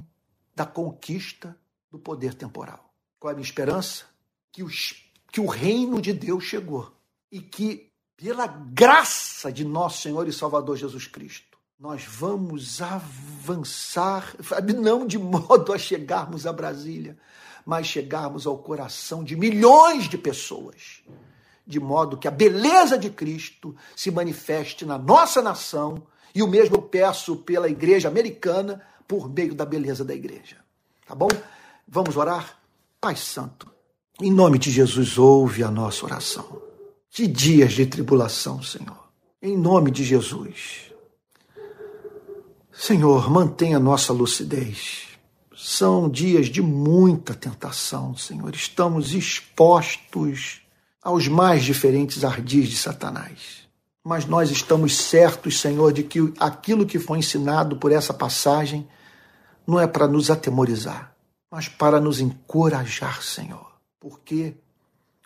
[0.55, 1.55] da conquista
[1.91, 2.91] do poder temporal.
[3.19, 4.05] Qual é a minha esperança?
[4.51, 6.91] Que, os, que o reino de Deus chegou
[7.31, 14.35] e que, pela graça de nosso Senhor e Salvador Jesus Cristo, nós vamos avançar,
[14.75, 17.17] não de modo a chegarmos a Brasília,
[17.63, 21.03] mas chegarmos ao coração de milhões de pessoas,
[21.65, 26.01] de modo que a beleza de Cristo se manifeste na nossa nação
[26.34, 30.57] e o mesmo eu peço pela igreja americana por meio da beleza da igreja.
[31.05, 31.30] Tá bom?
[31.88, 32.59] Vamos orar?
[32.99, 33.67] Pai Santo,
[34.21, 36.61] em nome de Jesus, ouve a nossa oração.
[37.09, 39.07] Que dias de tribulação, Senhor.
[39.41, 40.91] Em nome de Jesus.
[42.71, 45.07] Senhor, mantenha nossa lucidez.
[45.55, 48.53] São dias de muita tentação, Senhor.
[48.53, 50.61] Estamos expostos
[51.01, 53.66] aos mais diferentes ardis de Satanás
[54.07, 58.87] mas nós estamos certos, Senhor, de que aquilo que foi ensinado por essa passagem
[59.67, 61.13] não é para nos atemorizar,
[61.51, 64.55] mas para nos encorajar, Senhor, porque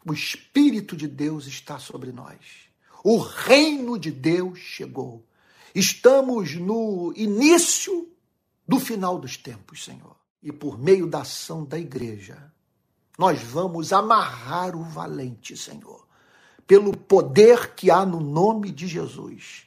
[0.03, 2.39] o Espírito de Deus está sobre nós.
[3.03, 5.23] O reino de Deus chegou.
[5.75, 8.09] Estamos no início
[8.67, 10.15] do final dos tempos, Senhor.
[10.41, 12.51] E por meio da ação da igreja,
[13.15, 16.09] nós vamos amarrar o valente, Senhor
[16.71, 19.63] pelo poder que há no nome de Jesus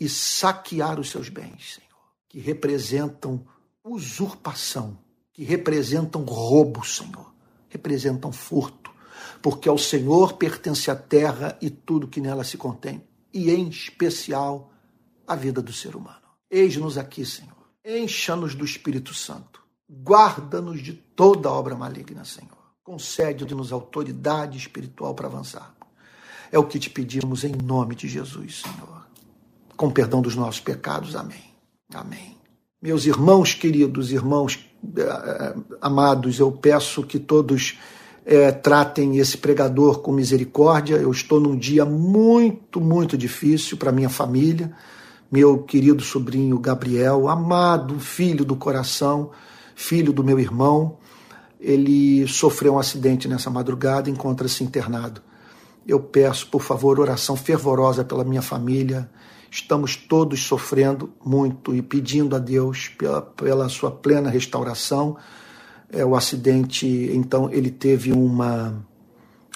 [0.00, 3.46] e saquear os seus bens, Senhor, que representam
[3.84, 4.98] usurpação,
[5.32, 7.32] que representam roubo, Senhor,
[7.68, 8.90] representam furto,
[9.40, 14.72] porque ao Senhor pertence a terra e tudo que nela se contém, e em especial
[15.24, 16.26] a vida do ser humano.
[16.50, 17.70] Eis-nos aqui, Senhor.
[17.84, 19.62] Encha-nos do Espírito Santo.
[19.88, 22.58] Guarda-nos de toda obra maligna, Senhor.
[22.82, 25.78] Concede-nos autoridade espiritual para avançar.
[26.52, 29.06] É o que te pedimos em nome de Jesus, Senhor.
[29.76, 31.14] Com perdão dos nossos pecados.
[31.14, 31.44] Amém.
[31.94, 32.36] Amém.
[32.82, 34.58] Meus irmãos queridos, irmãos
[34.96, 37.78] eh, amados, eu peço que todos
[38.24, 40.96] é, tratem esse pregador com misericórdia.
[40.96, 44.72] Eu estou num dia muito, muito difícil para minha família.
[45.30, 49.30] Meu querido sobrinho Gabriel, amado filho do coração,
[49.76, 50.98] filho do meu irmão,
[51.60, 55.22] ele sofreu um acidente nessa madrugada, encontra-se internado.
[55.86, 59.10] Eu peço, por favor, oração fervorosa pela minha família.
[59.50, 65.16] Estamos todos sofrendo muito e pedindo a Deus pela, pela sua plena restauração.
[65.90, 68.86] É, o acidente, então, ele teve uma,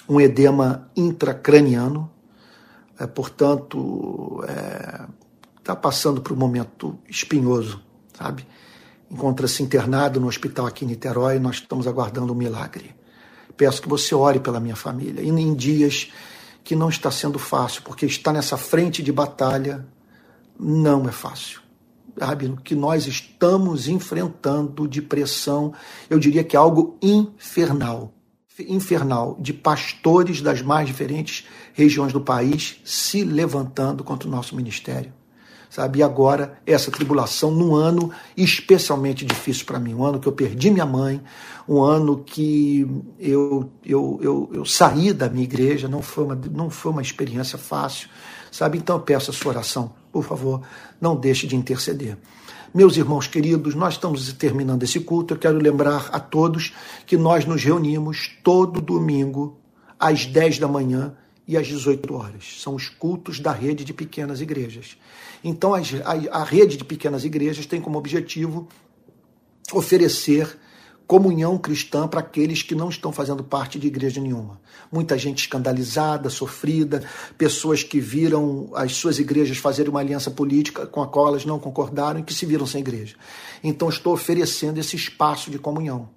[0.09, 2.11] um edema intracraniano,
[2.99, 4.43] é, portanto,
[5.57, 7.81] está é, passando por um momento espinhoso,
[8.17, 8.45] sabe?
[9.09, 12.93] Encontra-se internado no hospital aqui em Niterói, nós estamos aguardando um milagre.
[13.57, 15.21] Peço que você ore pela minha família.
[15.21, 16.11] E em dias
[16.63, 19.85] que não está sendo fácil, porque estar nessa frente de batalha
[20.59, 21.61] não é fácil.
[22.19, 25.73] Rabino, que nós estamos enfrentando de pressão,
[26.09, 28.13] eu diria que é algo infernal.
[28.57, 35.11] Infernal, de pastores das mais diferentes regiões do país se levantando contra o nosso ministério
[35.69, 35.99] sabe?
[35.99, 40.69] E agora, essa tribulação num ano especialmente difícil para mim, um ano que eu perdi
[40.71, 41.21] minha mãe,
[41.67, 42.87] um ano que
[43.19, 47.57] eu, eu, eu, eu saí da minha igreja, não foi, uma, não foi uma experiência
[47.57, 48.09] fácil,
[48.51, 48.77] sabe?
[48.77, 50.61] Então eu peço a sua oração, por favor,
[50.99, 52.17] não deixe de interceder.
[52.73, 55.33] Meus irmãos queridos, nós estamos terminando esse culto.
[55.33, 56.73] Eu quero lembrar a todos
[57.05, 59.57] que nós nos reunimos todo domingo
[59.97, 61.15] às 10 da manhã
[61.47, 62.61] e às 18 horas.
[62.61, 64.97] São os cultos da rede de pequenas igrejas.
[65.43, 68.67] Então, a, a, a rede de pequenas igrejas tem como objetivo
[69.71, 70.57] oferecer
[71.07, 74.59] comunhão cristã para aqueles que não estão fazendo parte de igreja nenhuma.
[74.91, 77.03] Muita gente escandalizada, sofrida,
[77.37, 81.59] pessoas que viram as suas igrejas fazerem uma aliança política com a qual elas não
[81.59, 83.15] concordaram e que se viram sem igreja.
[83.63, 86.09] Então estou oferecendo esse espaço de comunhão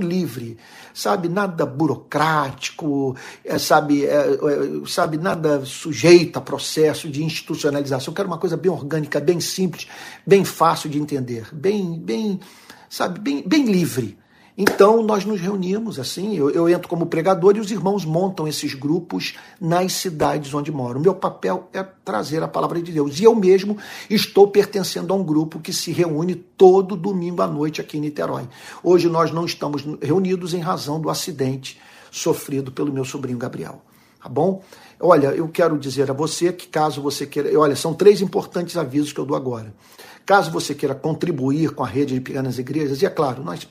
[0.00, 0.56] livre,
[0.92, 8.12] sabe, nada burocrático, é, sabe, é, é, sabe, nada sujeito a processo de institucionalização.
[8.12, 9.86] Eu quero uma coisa bem orgânica, bem simples,
[10.26, 12.40] bem fácil de entender, bem, bem,
[12.88, 14.18] sabe, bem, bem livre.
[14.58, 18.72] Então nós nos reunimos assim, eu, eu, entro como pregador e os irmãos montam esses
[18.72, 20.98] grupos nas cidades onde moram.
[20.98, 23.20] Meu papel é trazer a palavra de Deus.
[23.20, 23.76] E eu mesmo
[24.08, 28.48] estou pertencendo a um grupo que se reúne todo domingo à noite aqui em Niterói.
[28.82, 31.78] Hoje nós não estamos reunidos em razão do acidente
[32.10, 33.82] sofrido pelo meu sobrinho Gabriel.
[34.22, 34.62] Tá bom?
[34.98, 37.56] Olha, eu quero dizer a você que caso você queira.
[37.60, 39.74] Olha, são três importantes avisos que eu dou agora.
[40.26, 43.68] Caso você queira contribuir com a rede de pequenas igrejas, e é claro, nós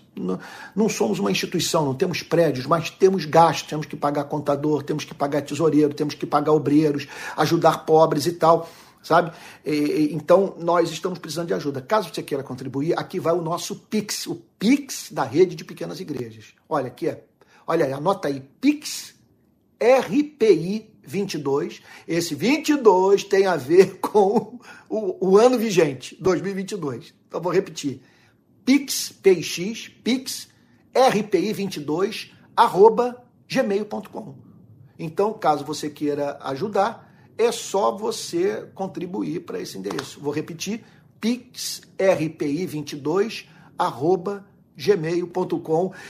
[0.74, 5.04] não somos uma instituição, não temos prédios, mas temos gastos, temos que pagar contador, temos
[5.04, 8.70] que pagar tesoureiro, temos que pagar obreiros, ajudar pobres e tal,
[9.04, 9.34] sabe?
[9.66, 11.82] Então, nós estamos precisando de ajuda.
[11.82, 16.00] Caso você queira contribuir, aqui vai o nosso Pix, o Pix da rede de pequenas
[16.00, 16.54] igrejas.
[16.70, 17.22] Olha, aqui é,
[17.68, 19.14] olha aí, anota aí, Pix
[19.78, 21.82] RPI 22.
[22.08, 24.60] Esse 22 tem a ver com
[24.90, 27.14] o, o ano vigente, 2022.
[27.28, 28.02] Então vou repetir.
[28.64, 30.48] Pix, PX, Pix,
[30.94, 34.36] RPI 22, arroba gmail.com.
[34.98, 40.20] Então, caso você queira ajudar, é só você contribuir para esse endereço.
[40.20, 40.84] Vou repetir,
[41.20, 44.55] pix, RPI 22, arroba gmail.com.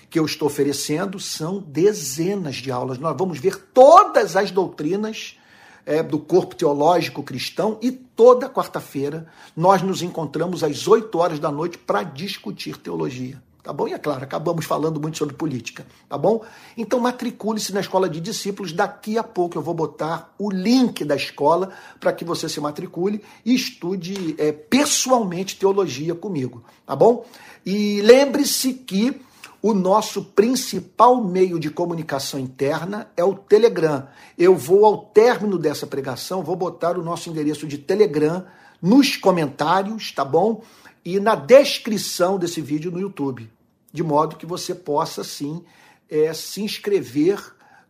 [0.09, 2.97] que eu estou oferecendo são dezenas de aulas.
[2.97, 5.37] Nós vamos ver todas as doutrinas
[5.85, 11.51] é, do corpo teológico cristão e toda quarta-feira nós nos encontramos às 8 horas da
[11.51, 13.41] noite para discutir teologia.
[13.65, 13.87] Tá bom?
[13.87, 16.45] E é claro, acabamos falando muito sobre política, tá bom?
[16.77, 18.71] Então matricule-se na escola de discípulos.
[18.71, 23.23] Daqui a pouco eu vou botar o link da escola para que você se matricule
[23.43, 27.25] e estude é, pessoalmente teologia comigo, tá bom?
[27.65, 29.19] E lembre-se que
[29.65, 34.07] o nosso principal meio de comunicação interna é o Telegram.
[34.37, 38.45] Eu vou, ao término dessa pregação, vou botar o nosso endereço de Telegram
[38.79, 40.61] nos comentários, tá bom?
[41.03, 43.51] E na descrição desse vídeo no YouTube,
[43.91, 45.63] de modo que você possa, sim,
[46.07, 47.39] é, se inscrever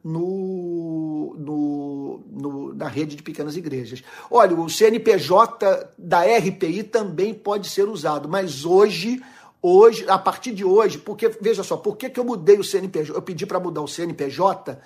[0.02, 4.02] no, no, no, na rede de pequenas igrejas.
[4.31, 9.22] Olha, o CNPJ da RPI também pode ser usado, mas hoje
[9.66, 13.18] hoje, a partir de hoje, porque, veja só, por que, que eu mudei o CNPJ?
[13.18, 14.80] Eu pedi para mudar o CNPJ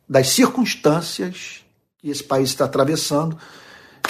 [0.08, 1.64] das circunstâncias
[1.98, 3.36] que esse país está atravessando,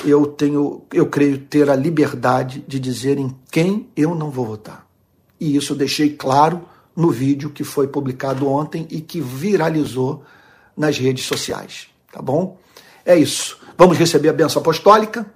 [0.05, 4.87] eu tenho, eu creio ter a liberdade de dizer em quem eu não vou votar.
[5.41, 10.25] E isso eu deixei claro no vídeo que foi publicado ontem e que viralizou
[10.77, 12.59] nas redes sociais, tá bom?
[13.05, 13.59] É isso.
[13.77, 15.27] Vamos receber a benção apostólica.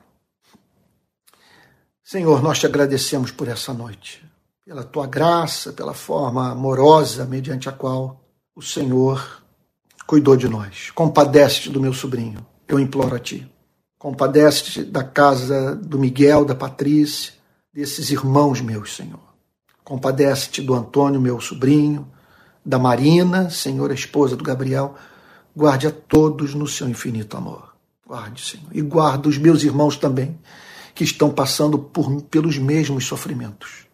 [2.02, 4.24] Senhor, nós te agradecemos por essa noite,
[4.64, 8.20] pela tua graça, pela forma amorosa mediante a qual
[8.54, 9.39] o Senhor
[10.10, 10.90] cuidou de nós.
[10.90, 13.48] Compadece-te do meu sobrinho, eu imploro a ti.
[13.96, 17.32] Compadece-te da casa do Miguel, da Patrícia,
[17.72, 19.20] desses irmãos meus, Senhor.
[19.84, 22.08] Compadece-te do Antônio, meu sobrinho,
[22.66, 24.96] da Marina, Senhor, a esposa do Gabriel.
[25.54, 27.72] Guarde a todos no seu infinito amor.
[28.04, 28.66] Guarde, Senhor.
[28.72, 30.36] E guarda os meus irmãos também,
[30.92, 33.86] que estão passando por, pelos mesmos sofrimentos.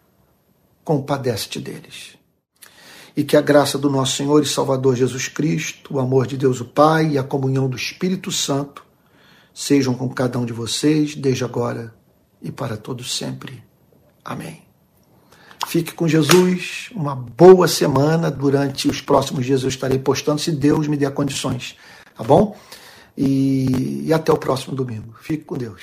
[0.83, 2.16] Compadece-te deles.
[3.17, 6.61] E que a graça do nosso Senhor e Salvador Jesus Cristo, o amor de Deus
[6.61, 8.85] o Pai e a comunhão do Espírito Santo
[9.51, 11.91] sejam com cada um de vocês, desde agora
[12.39, 13.63] e para todos sempre.
[14.23, 14.61] Amém.
[15.65, 18.29] Fique com Jesus, uma boa semana.
[18.29, 21.75] Durante os próximos dias eu estarei postando, se Deus me der condições,
[22.15, 22.55] tá bom?
[23.17, 25.15] E, e até o próximo domingo.
[25.21, 25.81] Fique com Deus.